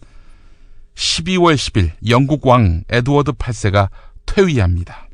12월 0.95 1.55
10일 1.55 1.93
영국 2.09 2.47
왕 2.47 2.85
에드워드 2.89 3.33
8세가 3.33 3.89
퇴위합니다. 4.27 5.09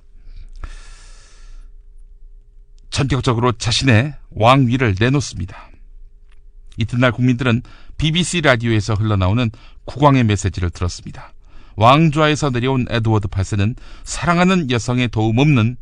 전격적으로 2.91 3.53
자신의 3.53 4.15
왕위를 4.31 4.95
내놓습니다. 4.99 5.71
이튿날 6.79 7.13
국민들은 7.13 7.63
BBC 7.99 8.43
라디오에서 8.43 8.95
흘러나오는 8.95 9.51
국왕의 9.85 10.25
메시지를 10.25 10.71
들었습니다. 10.71 11.33
왕좌에서 11.77 12.51
내려온 12.51 12.87
에드워드 12.89 13.29
8세는 13.29 13.77
사랑하는 14.05 14.71
여성의 14.71 15.09
도움 15.09 15.39
없는 15.39 15.77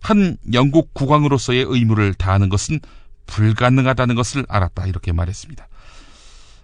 한 0.00 0.36
영국 0.52 0.94
국왕으로서의 0.94 1.64
의무를 1.68 2.14
다하는 2.14 2.48
것은 2.48 2.80
불가능하다는 3.26 4.14
것을 4.14 4.44
알았다. 4.48 4.86
이렇게 4.86 5.12
말했습니다. 5.12 5.68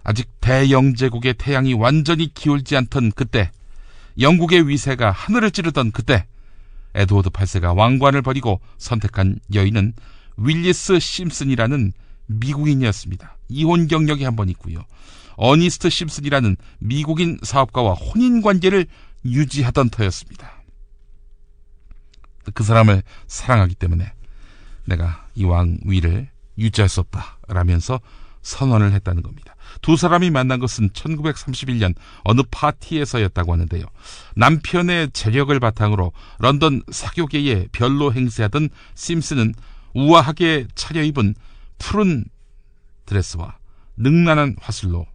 아직 0.07 0.29
대영제국의 0.39 1.33
태양이 1.33 1.73
완전히 1.73 2.33
기울지 2.33 2.77
않던 2.77 3.11
그때, 3.11 3.51
영국의 4.17 4.69
위세가 4.69 5.11
하늘을 5.11 5.51
찌르던 5.51 5.91
그때, 5.91 6.25
에드워드 6.95 7.29
8세가 7.29 7.75
왕관을 7.75 8.21
버리고 8.21 8.61
선택한 8.77 9.37
여인은 9.53 9.93
윌리스 10.37 10.97
심슨이라는 10.97 11.91
미국인이었습니다. 12.27 13.35
이혼 13.49 13.87
경력이 13.87 14.23
한 14.23 14.37
번 14.37 14.47
있고요. 14.49 14.85
어니스트 15.35 15.89
심슨이라는 15.89 16.55
미국인 16.79 17.37
사업가와 17.43 17.93
혼인 17.93 18.41
관계를 18.41 18.87
유지하던 19.25 19.89
터였습니다. 19.89 20.63
그 22.53 22.63
사람을 22.63 23.03
사랑하기 23.27 23.75
때문에 23.75 24.09
내가 24.85 25.27
이 25.35 25.43
왕위를 25.43 26.29
유지할 26.57 26.87
수 26.87 27.01
없다. 27.01 27.39
라면서 27.49 27.99
선언을 28.47 28.93
했다는 28.93 29.23
겁니다. 29.23 29.55
두 29.81 29.97
사람이 29.97 30.31
만난 30.31 30.59
것은 30.59 30.89
1931년 30.91 31.93
어느 32.23 32.41
파티에서였다고 32.49 33.51
하는데요. 33.51 33.83
남편의 34.35 35.11
재력을 35.11 35.57
바탕으로 35.59 36.13
런던 36.39 36.81
사교계에 36.89 37.67
별로 37.73 38.13
행세하던 38.13 38.69
심슨은 38.95 39.53
우아하게 39.93 40.67
차려입은 40.75 41.35
푸른 41.77 42.25
드레스와 43.05 43.57
능란한 43.97 44.55
화술로 44.61 45.05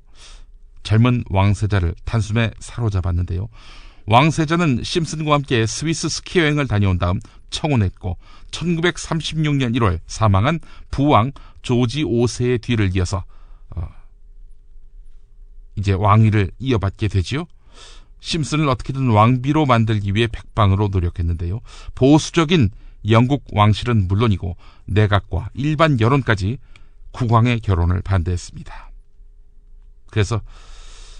젊은 0.82 1.24
왕세자를 1.30 1.94
단숨에 2.04 2.50
사로잡았는데요. 2.58 3.48
왕세자는 4.06 4.82
심슨과 4.82 5.34
함께 5.34 5.66
스위스 5.66 6.08
스키 6.08 6.40
여행을 6.40 6.66
다녀온 6.66 6.98
다음 6.98 7.20
청혼했고 7.50 8.18
1936년 8.50 9.76
1월 9.76 10.00
사망한 10.06 10.60
부왕 10.90 11.32
조지 11.62 12.04
5세의 12.04 12.60
뒤를 12.60 12.94
이어서 12.96 13.24
어, 13.70 13.88
이제 15.76 15.92
왕위를 15.92 16.50
이어받게 16.58 17.08
되지요. 17.08 17.46
심슨을 18.20 18.68
어떻게든 18.68 19.10
왕비로 19.10 19.66
만들기 19.66 20.14
위해 20.14 20.26
백방으로 20.28 20.88
노력했는데요. 20.88 21.60
보수적인 21.94 22.70
영국 23.10 23.44
왕실은 23.52 24.06
물론이고 24.06 24.56
내각과 24.86 25.50
일반 25.54 26.00
여론까지 26.00 26.58
국왕의 27.10 27.60
결혼을 27.60 28.00
반대했습니다. 28.02 28.90
그래서 30.10 30.40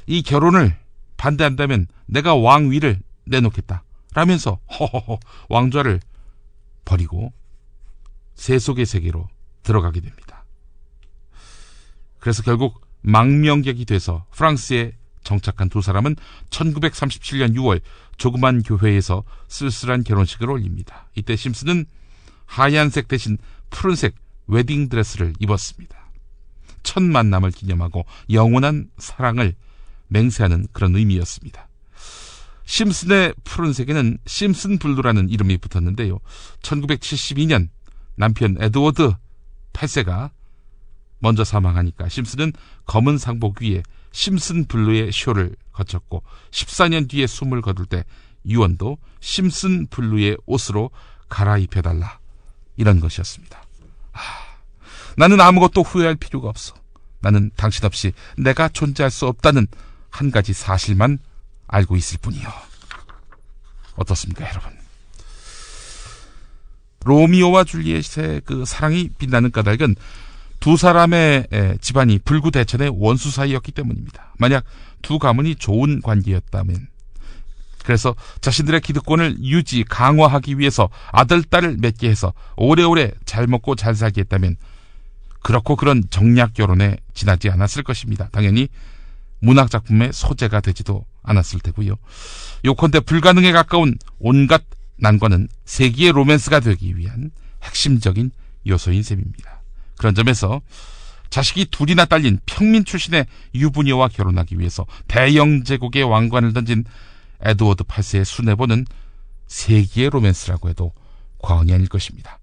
이 0.07 0.23
결혼을 0.23 0.77
반대한다면 1.23 1.87
내가 2.07 2.35
왕위를 2.35 3.01
내놓겠다. 3.27 3.85
라면서 4.13 4.59
허허허 4.69 5.21
왕좌를 5.49 6.01
버리고 6.85 7.33
세속의 8.35 8.87
세계로 8.87 9.29
들어가게 9.63 10.01
됩니다. 10.01 10.45
그래서 12.19 12.43
결국 12.43 12.85
망명객이 13.03 13.85
돼서 13.85 14.27
프랑스에 14.33 14.97
정착한 15.23 15.69
두 15.69 15.81
사람은 15.81 16.17
1937년 16.51 17.55
6월 17.55 17.81
조그만 18.17 18.65
교회에서 18.65 19.23
쓸쓸한 19.47 20.03
결혼식을 20.03 20.51
올립니다. 20.51 21.07
이때 21.15 21.37
심슨은 21.37 21.87
하얀색 22.47 23.07
대신 23.07 23.39
푸른색 23.71 24.17
웨딩 24.49 24.89
드레스를 24.89 25.35
입었습니다. 25.39 25.97
첫 26.83 27.01
만남을 27.01 27.53
기념하고 27.53 28.05
영원한 28.29 28.91
사랑을 28.99 29.55
맹세하는 30.13 30.69
그런 30.73 30.95
의미였습니다. 30.95 31.69
심슨의 32.65 33.35
푸른색에는 33.45 34.19
Simpson 34.27 34.79
Blue라는 34.79 35.29
이름이 35.29 35.59
붙었는데요. 35.59 36.21
1972년 36.63 37.69
남편 38.15 38.57
에드워드 38.61 39.15
8세가 39.73 40.31
먼저 41.19 41.45
사망하니까 41.45 42.09
심슨은 42.09 42.53
검은 42.87 43.19
상복 43.19 43.63
위에 43.63 43.83
Simpson 44.13 44.67
Blue의 44.67 45.11
숄을 45.13 45.57
걸쳤고 45.73 46.23
14년 46.51 47.09
뒤에 47.09 47.27
숨을 47.27 47.63
거둘 47.63 47.87
때 47.87 48.05
유언도 48.47 48.99
Simpson 49.21 49.87
Blue의 49.87 50.37
옷으로 50.47 50.91
갈아입혀달라 51.29 52.19
이런 52.77 53.01
것이었습니다. 53.01 53.63
하, 54.13 54.23
나는 55.17 55.41
아무것도 55.41 55.83
후회할 55.83 56.17
필요가 56.17 56.49
없어. 56.49 56.75
나는 57.21 57.51
당신 57.57 57.85
없이 57.85 58.13
내가 58.37 58.69
존재할 58.69 59.11
수 59.11 59.27
없다는 59.27 59.67
한 60.13 60.31
가지 60.31 60.53
사실만 60.53 61.19
알고 61.67 61.97
있을 61.97 62.19
뿐이요. 62.21 62.49
어떻습니까, 63.97 64.49
여러분? 64.49 64.71
로미오와 67.05 67.65
줄리엣의 67.65 68.43
그 68.45 68.65
사랑이 68.65 69.09
빛나는 69.19 69.51
까닭은 69.51 69.97
두 70.61 70.77
사람의 70.77 71.49
집안이 71.81 72.21
불구대천의 72.21 72.93
원수 72.95 73.33
사이였기 73.33 73.73
때문입니다. 73.73 74.35
만약 74.39 74.65
두 75.01 75.19
가문이 75.19 75.57
좋은 75.57 76.01
관계였다면 76.01 76.87
그래서 77.83 78.15
자신들의 78.41 78.81
기득권을 78.83 79.43
유지 79.43 79.83
강화하기 79.83 80.61
위해서 80.61 80.89
아들 81.11 81.43
딸을 81.43 81.79
맺게 81.81 82.09
해서 82.09 82.33
오래오래 82.55 83.11
잘 83.25 83.49
먹고 83.49 83.75
잘 83.75 83.97
살게 83.97 84.21
했다면 84.21 84.57
그렇고 85.43 85.75
그런 85.75 86.05
정략 86.11 86.55
결혼에 86.55 86.97
지나지 87.15 87.51
않았을 87.51 87.83
것입니다. 87.83 88.29
당연히 88.31 88.69
문학 89.43 89.71
작품의 89.71 90.13
소재가 90.13 90.61
되지도 90.61 91.05
않았을 91.23 91.61
테고요. 91.61 91.97
요컨대 92.65 93.01
불가능에 93.01 93.53
가까운 93.53 93.99
온갖 94.19 94.63
난관은 94.97 95.49
세기의 95.65 96.13
로맨스가 96.13 96.61
되기 96.61 96.97
위한 96.97 97.33
핵심적인 97.63 98.31
요소인 98.67 99.03
셈입니다. 99.03 99.61
그런 99.99 100.15
점에서 100.15 100.61
자식이 101.29 101.67
둘이나 101.67 102.05
딸린 102.05 102.39
평민 102.47 102.85
출신의 102.85 103.27
유부녀와 103.55 104.09
결혼하기 104.09 104.59
위해서 104.59 104.87
대영 105.09 105.65
제국의 105.65 106.05
왕관을 106.05 106.53
던진 106.53 106.85
에드워드 107.41 107.85
8세의 107.85 108.25
순애보는 108.25 108.87
세기의 109.49 110.11
로맨스라고 110.11 110.69
해도 110.69 110.93
과언이 111.39 111.73
아닐 111.73 111.89
것입니다. 111.89 112.39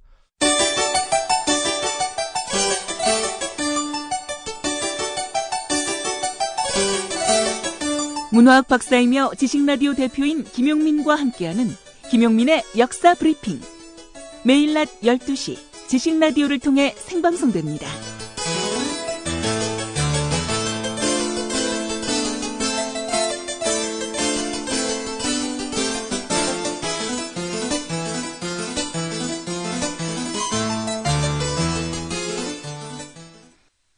문화학 8.31 8.67
박사이며 8.67 9.31
지식라디오 9.37 9.95
대표인 9.95 10.43
김용민과 10.43 11.15
함께하는 11.15 11.75
김용민의 12.11 12.63
역사 12.77 13.15
브리핑. 13.15 13.59
매일 14.43 14.73
낮 14.73 14.87
12시 15.01 15.57
지식라디오를 15.87 16.59
통해 16.59 16.93
생방송됩니다. 16.95 17.87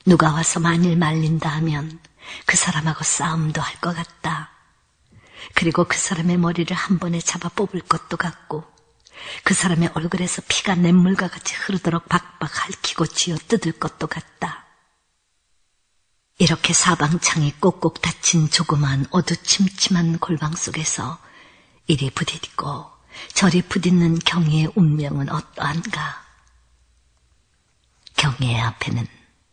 누가 0.05 0.33
와서 0.33 0.59
만일 0.59 0.97
말린다 0.97 1.49
하면 1.57 1.99
그 2.45 2.57
사람하고 2.57 3.03
싸움도 3.03 3.61
할 3.61 3.79
것 3.81 3.95
같다. 3.95 4.49
그리고 5.55 5.85
그 5.85 5.97
사람의 5.97 6.37
머리를 6.37 6.75
한 6.75 6.99
번에 6.99 7.19
잡아 7.19 7.49
뽑을 7.49 7.81
것도 7.81 8.17
같고, 8.17 8.63
그 9.43 9.53
사람의 9.53 9.91
얼굴에서 9.95 10.41
피가 10.47 10.75
냇물과 10.75 11.27
같이 11.27 11.55
흐르도록 11.55 12.07
박박 12.09 12.49
핥히고 12.65 13.07
쥐어 13.07 13.37
뜯을 13.47 13.73
것도 13.73 14.07
같다. 14.07 14.65
이렇게 16.37 16.73
사방창이 16.73 17.53
꼭꼭 17.59 18.01
닫힌 18.01 18.49
조그만 18.49 19.05
어두침침한 19.11 20.17
골방 20.19 20.55
속에서 20.55 21.19
이리 21.87 22.09
부딪고 22.09 22.89
저리 23.33 23.61
부딪는 23.61 24.19
경희의 24.19 24.71
운명은 24.75 25.29
어떠한가? 25.29 26.25
경희의 28.17 28.59
앞에는 28.61 29.07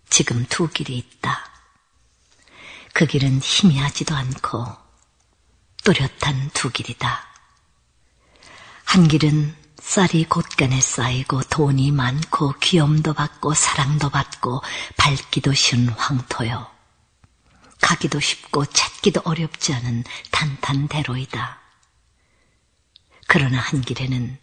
지금 0.08 0.46
두 0.48 0.68
길이 0.70 0.96
있다. 0.96 1.44
그 2.98 3.06
길은 3.06 3.38
희미하지도 3.40 4.12
않고 4.12 4.66
또렷한 5.84 6.50
두 6.52 6.68
길이다. 6.68 7.28
한 8.84 9.06
길은 9.06 9.54
쌀이 9.78 10.24
곳간에 10.24 10.80
쌓이고 10.80 11.42
돈이 11.42 11.92
많고 11.92 12.54
귀염도 12.58 13.14
받고 13.14 13.54
사랑도 13.54 14.10
받고 14.10 14.62
밟기도 14.96 15.54
쉬운 15.54 15.88
황토요. 15.90 16.68
가기도 17.80 18.18
쉽고 18.18 18.66
찾기도 18.66 19.20
어렵지 19.24 19.74
않은 19.74 20.02
단탄대로이다. 20.32 21.60
그러나 23.28 23.60
한 23.60 23.80
길에는 23.80 24.36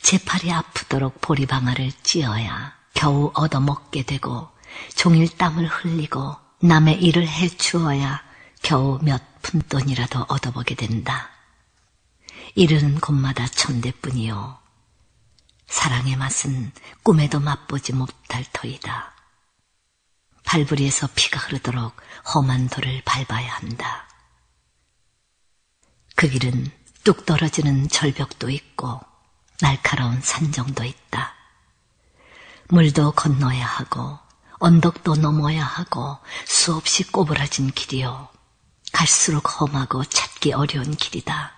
제 0.00 0.16
팔이 0.24 0.50
아프도록 0.50 1.20
보리방아를 1.20 1.92
찧어야 2.02 2.74
겨우 2.94 3.30
얻어먹게 3.34 4.04
되고 4.04 4.48
종일 4.94 5.28
땀을 5.36 5.66
흘리고 5.66 6.49
남의 6.62 7.02
일을 7.02 7.26
해주어야 7.26 8.22
겨우 8.62 8.98
몇 9.02 9.22
푼돈이라도 9.40 10.26
얻어보게 10.28 10.74
된다. 10.74 11.30
이르는 12.54 13.00
곳마다 13.00 13.46
천대뿐이요. 13.46 14.58
사랑의 15.66 16.16
맛은 16.16 16.72
꿈에도 17.02 17.40
맛보지 17.40 17.94
못할 17.94 18.44
터이다. 18.52 19.14
발부리에서 20.44 21.08
피가 21.14 21.40
흐르도록 21.40 21.96
험한 22.34 22.68
돌을 22.68 23.02
밟아야 23.06 23.54
한다. 23.54 24.06
그 26.14 26.28
길은 26.28 26.70
뚝 27.04 27.24
떨어지는 27.24 27.88
절벽도 27.88 28.50
있고 28.50 29.00
날카로운 29.60 30.20
산정도 30.20 30.84
있다. 30.84 31.34
물도 32.68 33.12
건너야 33.12 33.64
하고 33.64 34.18
언덕도 34.60 35.16
넘어야 35.16 35.64
하고 35.64 36.18
수없이 36.46 37.02
꼬부라진 37.04 37.70
길이요. 37.70 38.28
갈수록 38.92 39.60
험하고 39.60 40.04
찾기 40.04 40.52
어려운 40.52 40.94
길이다. 40.94 41.52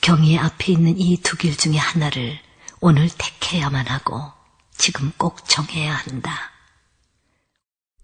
경의 0.00 0.38
앞에 0.38 0.72
있는 0.72 0.98
이 0.98 1.16
두 1.22 1.36
길 1.36 1.56
중에 1.56 1.76
하나를 1.76 2.38
오늘 2.80 3.08
택해야만 3.16 3.86
하고 3.88 4.32
지금 4.76 5.12
꼭 5.18 5.46
정해야 5.46 5.94
한다. 5.94 6.32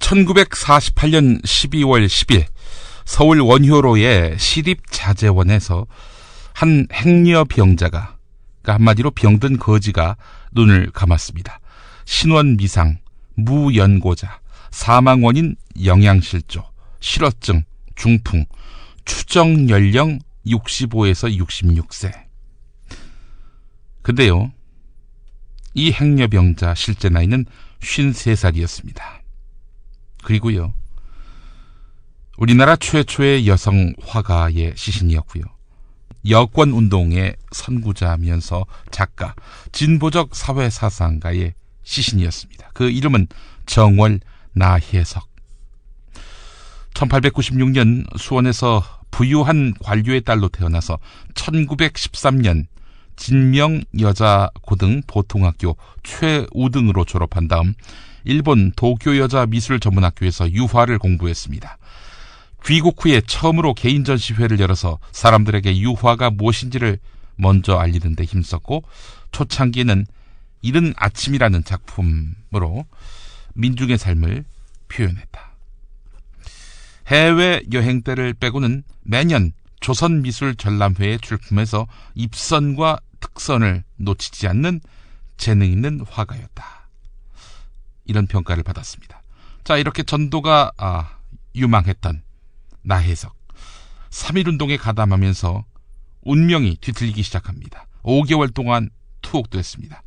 1948년 0.01 1.43
12월 1.43 2.07
10일 2.07 2.47
서울 3.07 3.41
원효로의 3.41 4.39
시립자재원에서 4.39 5.87
한 6.53 6.87
행여 6.93 7.45
병자가 7.45 8.17
그러니까 8.63 8.75
한마디로 8.75 9.13
병든 9.13 9.59
거지가 9.59 10.17
눈을 10.53 10.91
감았습니다. 10.93 11.61
신원 12.05 12.57
미상, 12.57 12.99
무연고자, 13.37 14.41
사망 14.71 15.25
원인 15.25 15.57
영양실조, 15.83 16.65
실어증, 17.01 17.63
중풍, 17.95 18.45
추정 19.05 19.71
연령 19.71 20.19
65에서 20.47 21.35
66세. 21.39 22.13
근데요, 24.03 24.53
이 25.75 25.93
행여병자 25.93 26.75
실제 26.75 27.09
나이는 27.09 27.45
53살이었습니다. 27.81 29.01
그리고요, 30.25 30.73
우리나라 32.39 32.77
최초의 32.77 33.47
여성 33.47 33.95
화가의 34.03 34.75
시신이었고요. 34.77 35.45
여권 36.29 36.73
운동의 36.73 37.37
선구자면서 37.53 38.67
작가, 38.91 39.35
진보적 39.73 40.35
사회사상가의 40.35 41.55
시신이었습니다. 41.87 42.71
그 42.75 42.91
이름은 42.91 43.29
정월 43.65 44.21
나혜석. 44.53 45.27
1896년 46.93 48.05
수원에서 48.19 48.83
부유한 49.11 49.75
관료의 49.81 50.23
딸로 50.23 50.49
태어나서 50.49 50.99
1913년 51.35 52.67
진명 53.17 53.83
여자 54.01 54.51
고등 54.63 55.03
보통학교 55.07 55.77
최우등으로 56.03 57.05
졸업한 57.05 57.49
다음 57.49 57.75
일본 58.25 58.73
도쿄 58.73 59.17
여자 59.17 59.47
미술 59.47 59.81
전문학교에서 59.81 60.51
유화를 60.53 60.99
공부했습니다. 60.99 61.79
귀국 62.65 63.03
후에 63.03 63.23
처음으로 63.27 63.75
개인 63.75 64.05
전시회를 64.05 64.59
열어서 64.59 64.99
사람들에게 65.13 65.79
유화가 65.79 66.31
무엇인지를 66.31 66.99
먼저 67.37 67.77
알리는 67.77 68.17
데 68.17 68.25
힘썼고 68.25 68.83
초창기에는 69.31 70.07
이른 70.67 70.93
아침이라는 70.97 71.63
작품으로 71.63 72.87
민중의 73.55 73.99
삶을 73.99 74.45
표현했다. 74.89 75.53
해외 77.07 77.63
여행 77.73 78.03
때를 78.03 78.35
빼고는 78.35 78.83
매년 79.05 79.53
조선미술전람회에 79.79 81.19
출품해서 81.19 81.87
입선과 82.17 82.99
특선을 83.21 83.85
놓치지 83.95 84.49
않는 84.49 84.81
재능 85.37 85.71
있는 85.71 86.01
화가였다. 86.01 86.89
이런 88.07 88.27
평가를 88.27 88.65
받았습니다. 88.65 89.23
자, 89.63 89.77
이렇게 89.77 90.03
전도가 90.03 90.73
아, 90.79 91.17
유망했던 91.55 92.25
나혜석. 92.83 93.37
3.1운동에 94.11 94.79
가담하면서 94.81 95.65
운명이 96.23 96.79
뒤틀리기 96.81 97.23
시작합니다. 97.23 97.87
5개월 98.03 98.53
동안 98.53 98.91
투옥도 99.23 99.61
했습니다. 99.61 100.03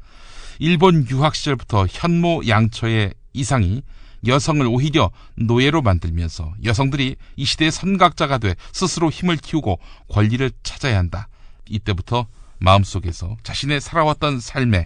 일본 0.59 1.07
유학 1.09 1.35
시절부터 1.35 1.87
현모 1.89 2.43
양처의 2.47 3.13
이상이 3.33 3.81
여성을 4.27 4.65
오히려 4.67 5.09
노예로 5.35 5.81
만들면서 5.81 6.53
여성들이 6.65 7.15
이 7.37 7.45
시대의 7.45 7.71
선각자가 7.71 8.37
돼 8.37 8.55
스스로 8.73 9.09
힘을 9.09 9.37
키우고 9.37 9.79
권리를 10.09 10.51
찾아야 10.61 10.97
한다. 10.97 11.29
이때부터 11.69 12.27
마음속에서 12.59 13.37
자신의 13.43 13.79
살아왔던 13.79 14.41
삶에 14.41 14.85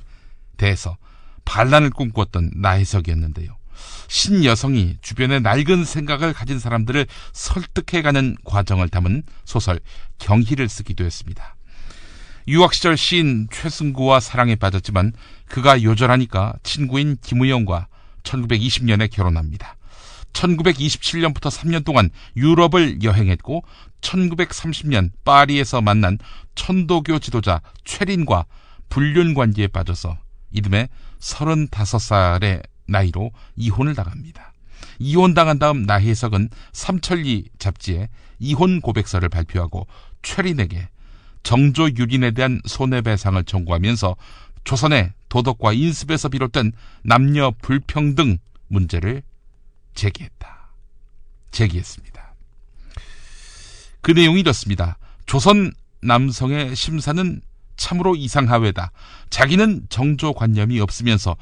대해서 0.57 0.95
반란을 1.45 1.89
꿈꾸었던 1.89 2.51
나혜석이었는데요. 2.55 3.57
신여성이 4.07 4.97
주변의 5.01 5.41
낡은 5.41 5.85
생각을 5.85 6.33
가진 6.33 6.59
사람들을 6.59 7.07
설득해가는 7.33 8.37
과정을 8.45 8.89
담은 8.89 9.23
소설 9.43 9.79
경희를 10.19 10.69
쓰기도 10.69 11.03
했습니다. 11.03 11.55
유학 12.47 12.73
시절 12.73 12.97
시인 12.97 13.47
최승구와 13.51 14.19
사랑에 14.19 14.55
빠졌지만 14.55 15.13
그가 15.47 15.81
요절하니까 15.81 16.55
친구인 16.63 17.17
김우영과 17.21 17.87
1920년에 18.23 19.09
결혼합니다. 19.09 19.77
1927년부터 20.33 21.49
3년 21.49 21.85
동안 21.85 22.09
유럽을 22.35 23.03
여행했고 23.03 23.63
1930년 24.01 25.11
파리에서 25.23 25.81
만난 25.81 26.17
천도교 26.55 27.19
지도자 27.19 27.61
최린과 27.85 28.45
불륜 28.89 29.33
관계에 29.33 29.67
빠져서 29.67 30.17
이듬해 30.51 30.89
35살의 31.19 32.63
나이로 32.87 33.31
이혼을 33.55 33.95
당합니다. 33.95 34.53
이혼당한 34.99 35.59
다음 35.59 35.83
나혜석은 35.83 36.49
삼천리 36.73 37.45
잡지에 37.57 38.09
이혼 38.39 38.81
고백서를 38.81 39.29
발표하고 39.29 39.87
최린에게 40.21 40.89
정조 41.43 41.89
유린에 41.91 42.31
대한 42.31 42.61
손해배상을 42.65 43.43
청구하면서 43.43 44.15
조선의 44.63 45.11
도덕과 45.29 45.73
인습에서 45.73 46.29
비롯된 46.29 46.71
남녀 47.03 47.51
불평등 47.61 48.37
문제를 48.67 49.23
제기했다. 49.93 50.69
제기했습니다. 51.51 52.33
그 54.01 54.11
내용이 54.11 54.39
이렇습니다. 54.39 54.97
조선 55.25 55.71
남성의 56.01 56.75
심사는 56.75 57.41
참으로 57.75 58.15
이상하외다. 58.15 58.91
자기는 59.29 59.87
정조관념이 59.89 60.79
없으면서 60.79 61.35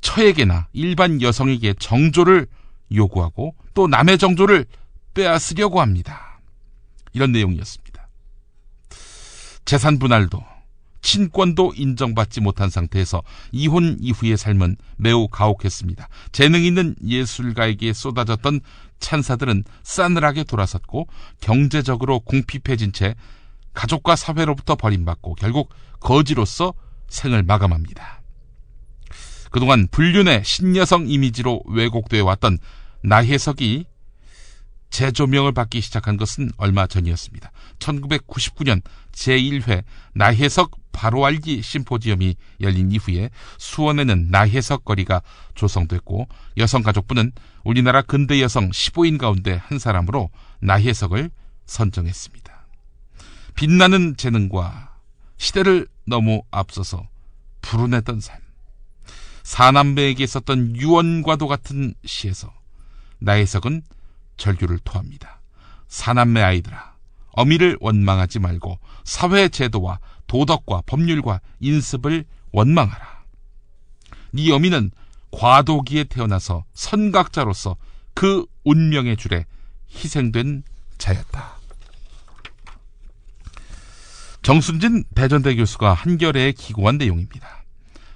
처에게나 0.00 0.68
일반 0.72 1.22
여성에게 1.22 1.74
정조를 1.78 2.46
요구하고 2.92 3.54
또 3.74 3.86
남의 3.86 4.18
정조를 4.18 4.66
빼앗으려고 5.14 5.80
합니다. 5.80 6.40
이런 7.12 7.32
내용이었습니다. 7.32 7.81
재산 9.72 9.98
분할도 9.98 10.44
친권도 11.00 11.72
인정받지 11.74 12.42
못한 12.42 12.68
상태에서 12.68 13.22
이혼 13.52 13.96
이후의 14.00 14.36
삶은 14.36 14.76
매우 14.98 15.28
가혹했습니다. 15.28 16.10
재능 16.30 16.62
있는 16.62 16.94
예술가에게 17.02 17.94
쏟아졌던 17.94 18.60
찬사들은 18.98 19.64
싸늘하게 19.82 20.44
돌아섰고 20.44 21.08
경제적으로 21.40 22.20
궁핍해진 22.20 22.92
채 22.92 23.14
가족과 23.72 24.14
사회로부터 24.14 24.74
버림받고 24.74 25.36
결국 25.36 25.70
거지로서 26.00 26.74
생을 27.08 27.42
마감합니다. 27.42 28.20
그동안 29.50 29.88
불륜의 29.90 30.42
신여성 30.44 31.08
이미지로 31.08 31.62
왜곡되어 31.64 32.26
왔던 32.26 32.58
나혜석이 33.04 33.86
재조명을 34.92 35.52
받기 35.52 35.80
시작한 35.80 36.18
것은 36.18 36.50
얼마 36.58 36.86
전이었습니다. 36.86 37.50
1999년 37.78 38.82
제1회 39.12 39.82
나혜석 40.12 40.70
바로 40.92 41.24
알기 41.24 41.62
심포지엄이 41.62 42.36
열린 42.60 42.92
이후에 42.92 43.30
수원에는 43.58 44.28
나혜석 44.30 44.84
거리가 44.84 45.22
조성됐고 45.54 46.28
여성가족부는 46.58 47.32
우리나라 47.64 48.02
근대 48.02 48.40
여성 48.42 48.68
15인 48.68 49.18
가운데 49.18 49.54
한 49.54 49.78
사람으로 49.78 50.30
나혜석을 50.60 51.30
선정했습니다. 51.64 52.66
빛나는 53.54 54.16
재능과 54.18 54.94
시대를 55.38 55.88
너무 56.06 56.42
앞서서 56.50 57.08
불운했던 57.62 58.20
삶. 58.20 58.38
사남매에게 59.42 60.26
썼던 60.26 60.76
유언과도 60.76 61.48
같은 61.48 61.94
시에서 62.04 62.52
나혜석은 63.20 63.82
절규를 64.42 64.80
토합니다. 64.80 65.40
사남매 65.86 66.42
아이들아, 66.42 66.94
어미를 67.32 67.78
원망하지 67.80 68.40
말고 68.40 68.78
사회 69.04 69.48
제도와 69.48 70.00
도덕과 70.26 70.82
법률과 70.86 71.40
인습을 71.60 72.24
원망하라. 72.50 73.22
네 74.32 74.50
어미는 74.50 74.90
과도기에 75.30 76.04
태어나서 76.04 76.64
선각자로서 76.74 77.76
그 78.14 78.44
운명의 78.64 79.16
줄에 79.16 79.46
희생된 79.94 80.64
자였다. 80.98 81.58
정순진 84.42 85.04
대전대 85.14 85.54
교수가 85.54 85.94
한겨레에 85.94 86.52
기고한 86.52 86.98
내용입니다. 86.98 87.64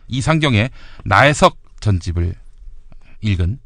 이상경의 0.08 0.70
나혜석 1.04 1.56
전집을 1.80 2.34
읽은 3.20 3.60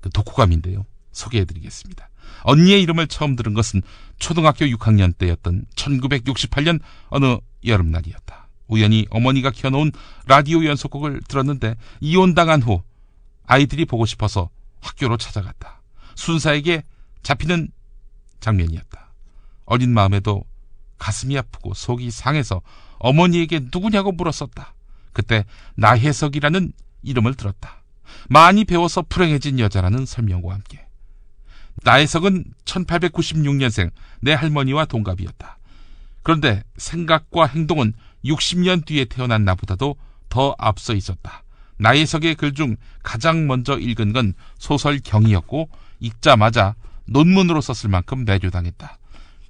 그 0.00 0.10
독후감인데요. 0.10 0.84
소개해드리겠습니다. 1.12 2.08
언니의 2.42 2.82
이름을 2.82 3.06
처음 3.06 3.36
들은 3.36 3.54
것은 3.54 3.82
초등학교 4.18 4.64
6학년 4.66 5.16
때였던 5.16 5.64
1968년 5.74 6.80
어느 7.08 7.38
여름날이었다. 7.64 8.48
우연히 8.68 9.06
어머니가 9.10 9.50
켜놓은 9.50 9.90
라디오 10.26 10.64
연속곡을 10.64 11.22
들었는데 11.28 11.74
이혼당한 12.00 12.62
후 12.62 12.82
아이들이 13.46 13.84
보고 13.84 14.06
싶어서 14.06 14.48
학교로 14.80 15.16
찾아갔다. 15.16 15.82
순사에게 16.14 16.84
잡히는 17.22 17.68
장면이었다. 18.38 19.12
어린 19.66 19.92
마음에도 19.92 20.44
가슴이 20.98 21.36
아프고 21.36 21.74
속이 21.74 22.10
상해서 22.10 22.62
어머니에게 22.98 23.60
누구냐고 23.72 24.12
물었었다. 24.12 24.74
그때 25.12 25.44
나혜석이라는 25.74 26.72
이름을 27.02 27.34
들었다. 27.34 27.82
많이 28.28 28.64
배워서 28.64 29.02
불행해진 29.02 29.58
여자라는 29.58 30.06
설명과 30.06 30.52
함께. 30.52 30.86
나혜석은 31.84 32.44
1896년생 32.64 33.90
내 34.20 34.32
할머니와 34.32 34.84
동갑이었다. 34.86 35.58
그런데 36.22 36.62
생각과 36.76 37.46
행동은 37.46 37.94
60년 38.24 38.84
뒤에 38.84 39.06
태어난 39.06 39.44
나보다도 39.44 39.96
더 40.28 40.54
앞서 40.58 40.94
있었다. 40.94 41.42
나혜석의 41.78 42.34
글 42.34 42.52
중 42.52 42.76
가장 43.02 43.46
먼저 43.46 43.78
읽은 43.78 44.12
건 44.12 44.34
소설 44.58 45.00
경이었고 45.02 45.70
읽자마자 46.00 46.74
논문으로 47.06 47.60
썼을 47.60 47.90
만큼 47.90 48.24
내조당했다. 48.24 48.98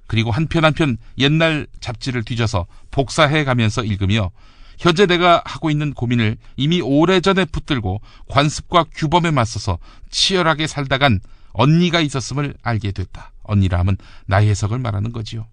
그리고 0.06 0.30
한편 0.30 0.64
한편 0.64 0.96
옛날 1.18 1.66
잡지를 1.80 2.24
뒤져서 2.24 2.66
복사해 2.90 3.44
가면서 3.44 3.84
읽으며 3.84 4.30
현재 4.78 5.06
내가 5.06 5.42
하고 5.44 5.70
있는 5.70 5.92
고민을 5.92 6.36
이미 6.56 6.80
오래전에 6.80 7.44
붙들고 7.46 8.00
관습과 8.28 8.84
규범에 8.94 9.30
맞서서 9.30 9.78
치열하게 10.10 10.66
살다간 10.66 11.20
언니가 11.52 12.00
있었음을 12.00 12.54
알게 12.62 12.92
됐다. 12.92 13.32
언니라 13.42 13.84
나의 14.26 14.48
해석을 14.50 14.78
말하는 14.78 15.12
거지요. 15.12 15.46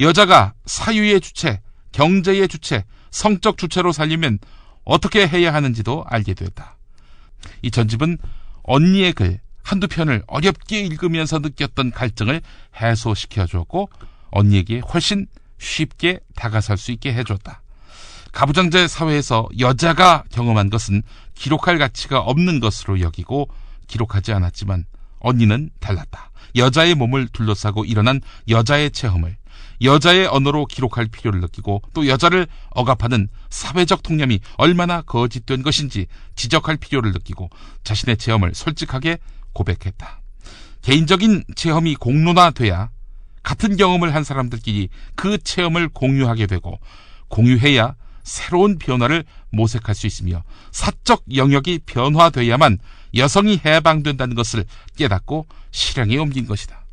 여자가 0.00 0.54
사유의 0.66 1.20
주체, 1.20 1.60
경제의 1.92 2.48
주체, 2.48 2.84
성적 3.10 3.58
주체로 3.58 3.92
살려면 3.92 4.38
어떻게 4.84 5.26
해야 5.26 5.52
하는지도 5.52 6.04
알게 6.06 6.34
됐다. 6.34 6.76
이 7.62 7.70
전집은 7.70 8.18
언니의 8.62 9.12
글 9.12 9.40
한두 9.62 9.88
편을 9.88 10.22
어렵게 10.26 10.80
읽으면서 10.80 11.38
느꼈던 11.38 11.92
갈증을 11.92 12.40
해소시켜 12.80 13.46
주었고 13.46 13.90
언니에게 14.30 14.80
훨씬 14.80 15.26
쉽게 15.58 16.20
다가설 16.34 16.76
수 16.76 16.92
있게 16.92 17.12
해줬다. 17.12 17.62
가부장제 18.32 18.88
사회에서 18.88 19.48
여자가 19.58 20.24
경험한 20.30 20.70
것은 20.70 21.02
기록할 21.34 21.78
가치가 21.78 22.20
없는 22.20 22.60
것으로 22.60 23.00
여기고 23.00 23.48
기록하지 23.86 24.32
않았지만 24.32 24.86
언니는 25.20 25.70
달랐다. 25.80 26.30
여자의 26.56 26.94
몸을 26.94 27.28
둘러싸고 27.28 27.84
일어난 27.84 28.20
여자의 28.48 28.90
체험을 28.90 29.36
여자의 29.82 30.26
언어로 30.26 30.66
기록할 30.66 31.06
필요를 31.06 31.40
느끼고 31.40 31.82
또 31.94 32.06
여자를 32.06 32.46
억압하는 32.70 33.28
사회적 33.48 34.02
통념이 34.02 34.40
얼마나 34.56 35.00
거짓된 35.00 35.62
것인지 35.62 36.06
지적할 36.36 36.76
필요를 36.76 37.12
느끼고 37.12 37.48
자신의 37.84 38.18
체험을 38.18 38.54
솔직하게 38.54 39.18
고백했다. 39.52 40.20
개인적인 40.82 41.44
체험이 41.56 41.94
공론화돼야 41.94 42.90
같은 43.42 43.76
경험을 43.76 44.14
한 44.14 44.22
사람들끼리 44.22 44.88
그 45.14 45.38
체험을 45.38 45.88
공유하게 45.88 46.46
되고 46.46 46.78
공유해야 47.28 47.94
새로운 48.22 48.78
변화를 48.78 49.24
모색할 49.50 49.94
수 49.94 50.06
있으며 50.06 50.42
사적 50.70 51.24
영역이 51.34 51.80
변화돼야만 51.86 52.78
여성이 53.14 53.60
해방된다는 53.64 54.34
것을 54.34 54.64
깨닫고 54.96 55.46
실행에 55.70 56.16
옮긴 56.16 56.46
것이다. 56.46 56.84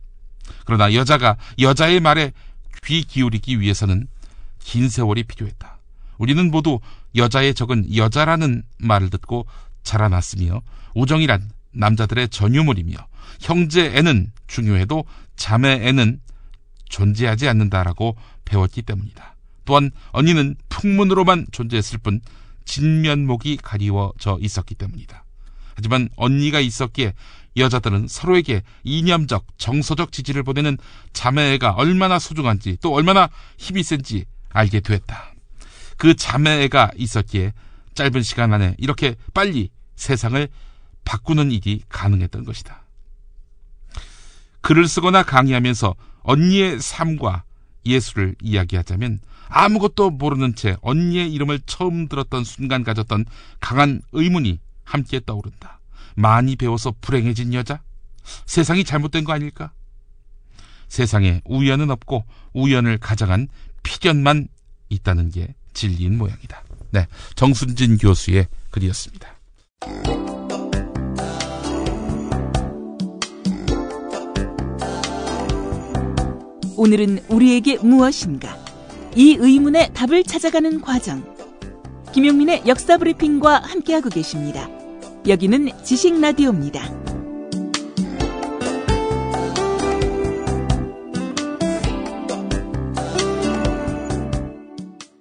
그러나 0.65 0.93
여자가 0.93 1.37
여자의 1.59 1.99
말에 1.99 2.31
귀 2.85 3.03
기울이기 3.03 3.59
위해서는 3.59 4.07
긴 4.59 4.89
세월이 4.89 5.23
필요했다. 5.23 5.77
우리는 6.17 6.51
모두 6.51 6.79
여자의 7.15 7.53
적은 7.53 7.95
여자라는 7.95 8.63
말을 8.79 9.09
듣고 9.09 9.45
자라났으며 9.83 10.61
우정이란 10.95 11.49
남자들의 11.71 12.29
전유물이며 12.29 12.97
형제애는 13.41 14.31
중요해도 14.47 15.05
자매애는 15.35 16.21
존재하지 16.89 17.47
않는다라고 17.47 18.17
배웠기 18.45 18.81
때문이다. 18.81 19.36
또한 19.67 19.91
언니는 20.11 20.55
풍문으로만 20.69 21.47
존재했을 21.51 21.99
뿐 21.99 22.21
진면목이 22.65 23.57
가리워져 23.57 24.39
있었기 24.41 24.73
때문이다. 24.75 25.23
하지만 25.75 26.09
언니가 26.15 26.59
있었기에 26.59 27.13
여자들은 27.57 28.07
서로에게 28.07 28.63
이념적, 28.83 29.45
정서적 29.57 30.11
지지를 30.11 30.43
보내는 30.43 30.77
자매애가 31.13 31.73
얼마나 31.73 32.17
소중한지 32.17 32.77
또 32.81 32.93
얼마나 32.93 33.29
힘이 33.57 33.83
센지 33.83 34.25
알게 34.49 34.79
되었다. 34.79 35.33
그 35.97 36.15
자매애가 36.15 36.91
있었기에 36.95 37.53
짧은 37.93 38.21
시간 38.23 38.53
안에 38.53 38.75
이렇게 38.77 39.15
빨리 39.33 39.69
세상을 39.95 40.47
바꾸는 41.03 41.51
일이 41.51 41.81
가능했던 41.89 42.45
것이다. 42.45 42.83
글을 44.61 44.87
쓰거나 44.87 45.23
강의하면서 45.23 45.95
언니의 46.21 46.79
삶과 46.79 47.43
예수를 47.85 48.35
이야기하자면 48.41 49.19
아무것도 49.49 50.11
모르는 50.11 50.55
채 50.55 50.77
언니의 50.81 51.31
이름을 51.33 51.61
처음 51.65 52.07
들었던 52.07 52.43
순간 52.43 52.83
가졌던 52.83 53.25
강한 53.59 54.01
의문이 54.11 54.59
함께 54.83 55.19
떠오른다. 55.25 55.79
많이 56.15 56.55
배워서 56.55 56.93
불행해진 57.01 57.53
여자? 57.53 57.81
세상이 58.45 58.83
잘못된 58.83 59.23
거 59.23 59.33
아닐까? 59.33 59.71
세상에 60.87 61.41
우연은 61.45 61.91
없고 61.91 62.25
우연을 62.53 62.97
가장한 62.97 63.47
필연만 63.83 64.47
있다는 64.89 65.31
게 65.31 65.53
진리인 65.73 66.17
모양이다. 66.17 66.63
네, 66.91 67.07
정순진 67.35 67.97
교수의 67.97 68.47
글이었습니다. 68.71 69.27
오늘은 76.77 77.25
우리에게 77.27 77.77
무엇인가? 77.79 78.66
이 79.17 79.35
의문의 79.39 79.89
답을 79.95 80.23
찾아가는 80.23 80.79
과정. 80.79 81.23
김용민의 82.13 82.65
역사 82.67 82.99
브리핑과 82.99 83.63
함께하고 83.63 84.09
계십니다. 84.09 84.69
여기는 85.27 85.71
지식 85.83 86.21
라디오입니다. 86.21 86.87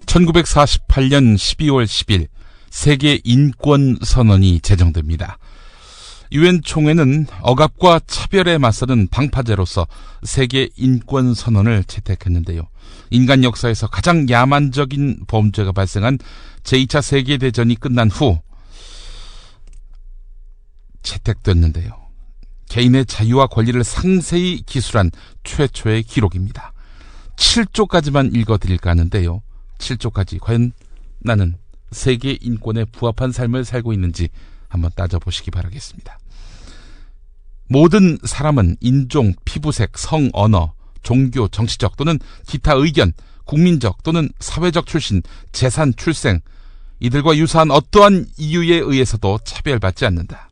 1948년 0.04 1.34
12월 1.36 1.86
10일 1.86 2.26
세계 2.68 3.18
인권 3.24 3.96
선언이 4.02 4.60
제정됩니다. 4.60 5.38
유엔 6.32 6.62
총회는 6.62 7.26
억압과 7.42 8.00
차별에 8.06 8.58
맞서는 8.58 9.08
방파제로서 9.08 9.86
세계 10.22 10.68
인권 10.76 11.34
선언을 11.34 11.84
채택했는데요. 11.84 12.68
인간 13.10 13.44
역사에서 13.44 13.86
가장 13.86 14.28
야만적인 14.28 15.24
범죄가 15.26 15.72
발생한 15.72 16.18
제2차 16.62 17.02
세계 17.02 17.38
대전이 17.38 17.76
끝난 17.76 18.10
후 18.10 18.40
채택됐는데요. 21.02 21.90
개인의 22.68 23.06
자유와 23.06 23.46
권리를 23.46 23.82
상세히 23.84 24.62
기술한 24.66 25.10
최초의 25.44 26.02
기록입니다. 26.02 26.72
7조까지만 27.36 28.34
읽어드릴까 28.34 28.90
하는데요. 28.90 29.42
7조까지 29.78 30.40
과연 30.40 30.72
나는 31.20 31.56
세계 31.92 32.36
인권에 32.40 32.84
부합한 32.86 33.30
삶을 33.30 33.64
살고 33.64 33.92
있는지 33.92 34.28
한번 34.76 34.90
따져보시기 34.94 35.50
바라겠습니다. 35.50 36.18
모든 37.68 38.18
사람은 38.22 38.76
인종, 38.80 39.34
피부색, 39.44 39.98
성, 39.98 40.30
언어, 40.32 40.72
종교, 41.02 41.48
정치적 41.48 41.96
또는 41.96 42.18
기타 42.46 42.74
의견, 42.74 43.12
국민적 43.44 44.02
또는 44.02 44.28
사회적 44.38 44.86
출신, 44.86 45.22
재산, 45.52 45.94
출생, 45.96 46.40
이들과 47.00 47.36
유사한 47.36 47.70
어떠한 47.70 48.26
이유에 48.38 48.76
의해서도 48.76 49.40
차별받지 49.44 50.06
않는다. 50.06 50.50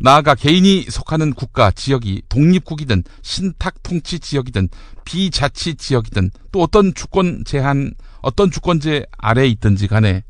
나아가 0.00 0.34
개인이 0.34 0.86
속하는 0.88 1.34
국가, 1.34 1.70
지역이 1.70 2.22
독립국이든 2.28 3.04
신탁 3.22 3.82
통치 3.82 4.18
지역이든 4.18 4.68
비자치 5.04 5.74
지역이든 5.74 6.30
또 6.52 6.62
어떤 6.62 6.94
주권 6.94 7.44
제한, 7.44 7.92
어떤 8.22 8.50
주권제 8.50 9.04
아래에 9.18 9.46
있든지 9.48 9.88
간에 9.88 10.24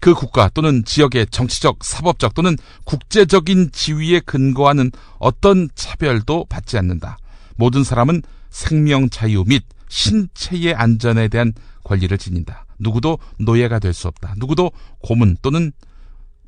그 0.00 0.14
국가 0.14 0.48
또는 0.50 0.84
지역의 0.84 1.28
정치적, 1.30 1.82
사법적 1.82 2.34
또는 2.34 2.56
국제적인 2.84 3.70
지위에 3.72 4.20
근거하는 4.20 4.90
어떤 5.18 5.68
차별도 5.74 6.46
받지 6.48 6.78
않는다. 6.78 7.18
모든 7.56 7.84
사람은 7.84 8.22
생명 8.50 9.08
자유 9.10 9.44
및 9.46 9.64
신체의 9.88 10.74
안전에 10.74 11.28
대한 11.28 11.52
권리를 11.84 12.16
지닌다. 12.18 12.66
누구도 12.78 13.18
노예가 13.38 13.78
될 13.78 13.92
수 13.94 14.08
없다. 14.08 14.34
누구도 14.36 14.70
고문 14.98 15.36
또는 15.40 15.72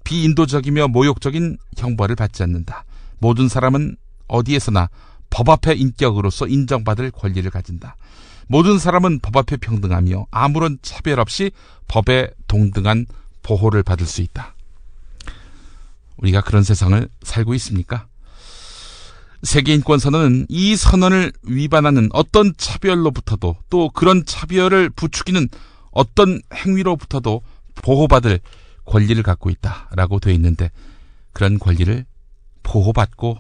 비인도적이며 0.04 0.88
모욕적인 0.88 1.58
형벌을 1.76 2.16
받지 2.16 2.42
않는다. 2.42 2.84
모든 3.18 3.48
사람은 3.48 3.96
어디에서나 4.26 4.88
법 5.30 5.48
앞의 5.48 5.78
인격으로서 5.80 6.46
인정받을 6.46 7.11
권리를 7.11 7.50
가진다. 7.50 7.96
모든 8.46 8.78
사람은 8.78 9.20
법 9.20 9.37
앞에 9.37 9.56
평등하며 9.58 10.26
아무런 10.30 10.78
차별 10.82 11.20
없이 11.20 11.50
법에 11.87 12.30
동등한 12.46 13.06
보호를 13.48 13.82
받을 13.82 14.06
수 14.06 14.20
있다. 14.20 14.54
우리가 16.18 16.42
그런 16.42 16.62
세상을 16.62 17.08
살고 17.22 17.54
있습니까? 17.54 18.06
세계인권선언은 19.42 20.46
이 20.50 20.76
선언을 20.76 21.32
위반하는 21.44 22.11
어떤 22.12 22.52
차별로부터도 22.56 23.56
또 23.70 23.88
그런 23.90 24.26
차별을 24.26 24.90
부추기는 24.90 25.48
어떤 25.92 26.42
행위로부터도 26.52 27.40
보호받을 27.76 28.40
권리를 28.84 29.22
갖고 29.22 29.48
있다라고 29.48 30.18
되어 30.18 30.34
있는데 30.34 30.70
그런 31.32 31.58
권리를 31.58 32.04
보호받고 32.64 33.38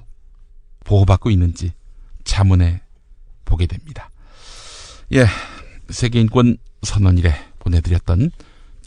보호받고 0.84 1.30
있는지 1.30 1.72
자문해 2.24 2.80
보게 3.44 3.66
됩니다. 3.66 4.10
예, 5.12 5.26
세계인권 5.90 6.58
선언일에 6.82 7.34
보내드렸던 7.58 8.30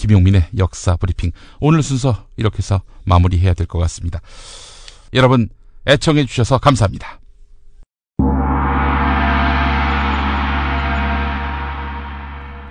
김용민의 0.01 0.47
역사 0.57 0.95
브리핑. 0.95 1.31
오늘 1.59 1.83
순서 1.83 2.25
이렇게 2.37 2.57
해서 2.57 2.81
마무리해야 3.05 3.53
될 3.53 3.67
것 3.67 3.77
같습니다. 3.79 4.19
여러분, 5.13 5.49
애청해 5.87 6.25
주셔서 6.25 6.57
감사합니다. 6.57 7.19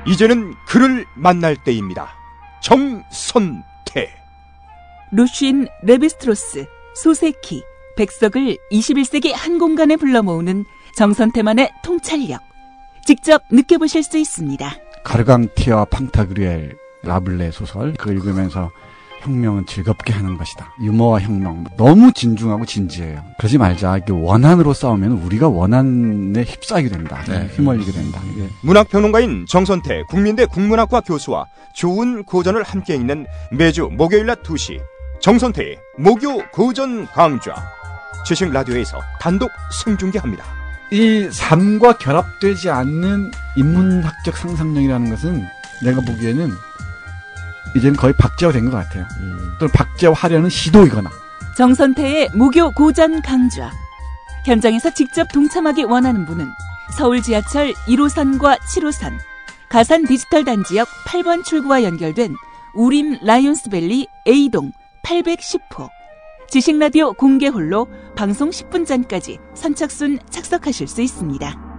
이제는 0.07 0.55
그를 0.66 1.05
만날 1.14 1.57
때입니다. 1.62 2.09
정선태. 2.62 4.09
루쉰 5.12 5.69
레비스트로스, 5.83 6.66
소세키, 6.95 7.62
백석을 7.97 8.57
21세기 8.73 9.33
한 9.35 9.59
공간에 9.59 9.97
불러 9.97 10.23
모으는 10.23 10.64
정선태만의 10.97 11.71
통찰력. 11.85 12.40
직접 13.07 13.43
느껴보실 13.51 14.03
수 14.03 14.19
있습니다. 14.19 14.75
가르강티아 15.05 15.87
팡타그리엘 15.87 16.77
라블레 17.02 17.50
소설 17.50 17.94
그걸 17.94 18.16
읽으면서 18.16 18.70
혁명은 19.20 19.66
즐겁게 19.66 20.12
하는 20.12 20.38
것이다. 20.38 20.74
유머와 20.80 21.20
혁명 21.20 21.64
너무 21.76 22.12
진중하고 22.12 22.64
진지해요. 22.64 23.22
그러지 23.38 23.58
말자. 23.58 23.98
이게 23.98 24.12
원한으로 24.12 24.72
싸우면 24.72 25.12
우리가 25.12 25.48
원한에 25.48 26.42
휩싸이게 26.42 26.88
된다. 26.88 27.22
네. 27.28 27.46
휘말리게 27.54 27.92
된다. 27.92 28.20
이게. 28.32 28.48
문학평론가인 28.62 29.44
정선태 29.46 30.04
국민대 30.08 30.46
국문학과 30.46 31.00
교수와 31.02 31.46
좋은 31.74 32.24
고전을 32.24 32.62
함께 32.62 32.94
읽는 32.94 33.26
매주 33.52 33.90
목요일 33.92 34.26
낮 34.26 34.42
2시 34.42 34.80
정선태의 35.20 35.76
목요 35.98 36.38
고전 36.50 37.06
강좌 37.06 37.54
지식 38.26 38.50
라디오에서 38.50 38.98
단독 39.20 39.51
생중계합니다. 39.84 40.44
이 40.92 41.28
삶과 41.30 41.98
결합되지 41.98 42.70
않는 42.70 43.30
인문학적 43.57 44.36
상상력이라는 44.36 45.11
것은 45.11 45.44
내가 45.84 46.01
보기에는 46.01 46.51
이제는 47.76 47.96
거의 47.96 48.12
박제화 48.14 48.52
된 48.52 48.64
것 48.70 48.72
같아요. 48.72 49.06
음. 49.20 49.52
또는 49.58 49.72
박제화하려는 49.72 50.50
시도이거나. 50.50 51.11
정선태의 51.56 52.30
무교 52.34 52.70
고전 52.72 53.20
강좌. 53.22 53.70
현장에서 54.44 54.90
직접 54.94 55.30
동참하기 55.32 55.84
원하는 55.84 56.24
분은 56.24 56.48
서울 56.96 57.22
지하철 57.22 57.72
1호선과 57.86 58.58
7호선, 58.61 59.12
가산 59.68 60.04
디지털 60.06 60.44
단지역 60.44 60.88
8번 61.06 61.44
출구와 61.44 61.82
연결된 61.84 62.34
우림 62.74 63.18
라이온스밸리 63.22 64.08
A동 64.26 64.72
810호. 65.04 65.88
지식라디오 66.48 67.12
공개 67.12 67.46
홀로 67.46 67.86
방송 68.16 68.50
10분 68.50 68.84
전까지 68.86 69.38
선착순 69.54 70.18
착석하실 70.30 70.88
수 70.88 71.00
있습니다. 71.02 71.70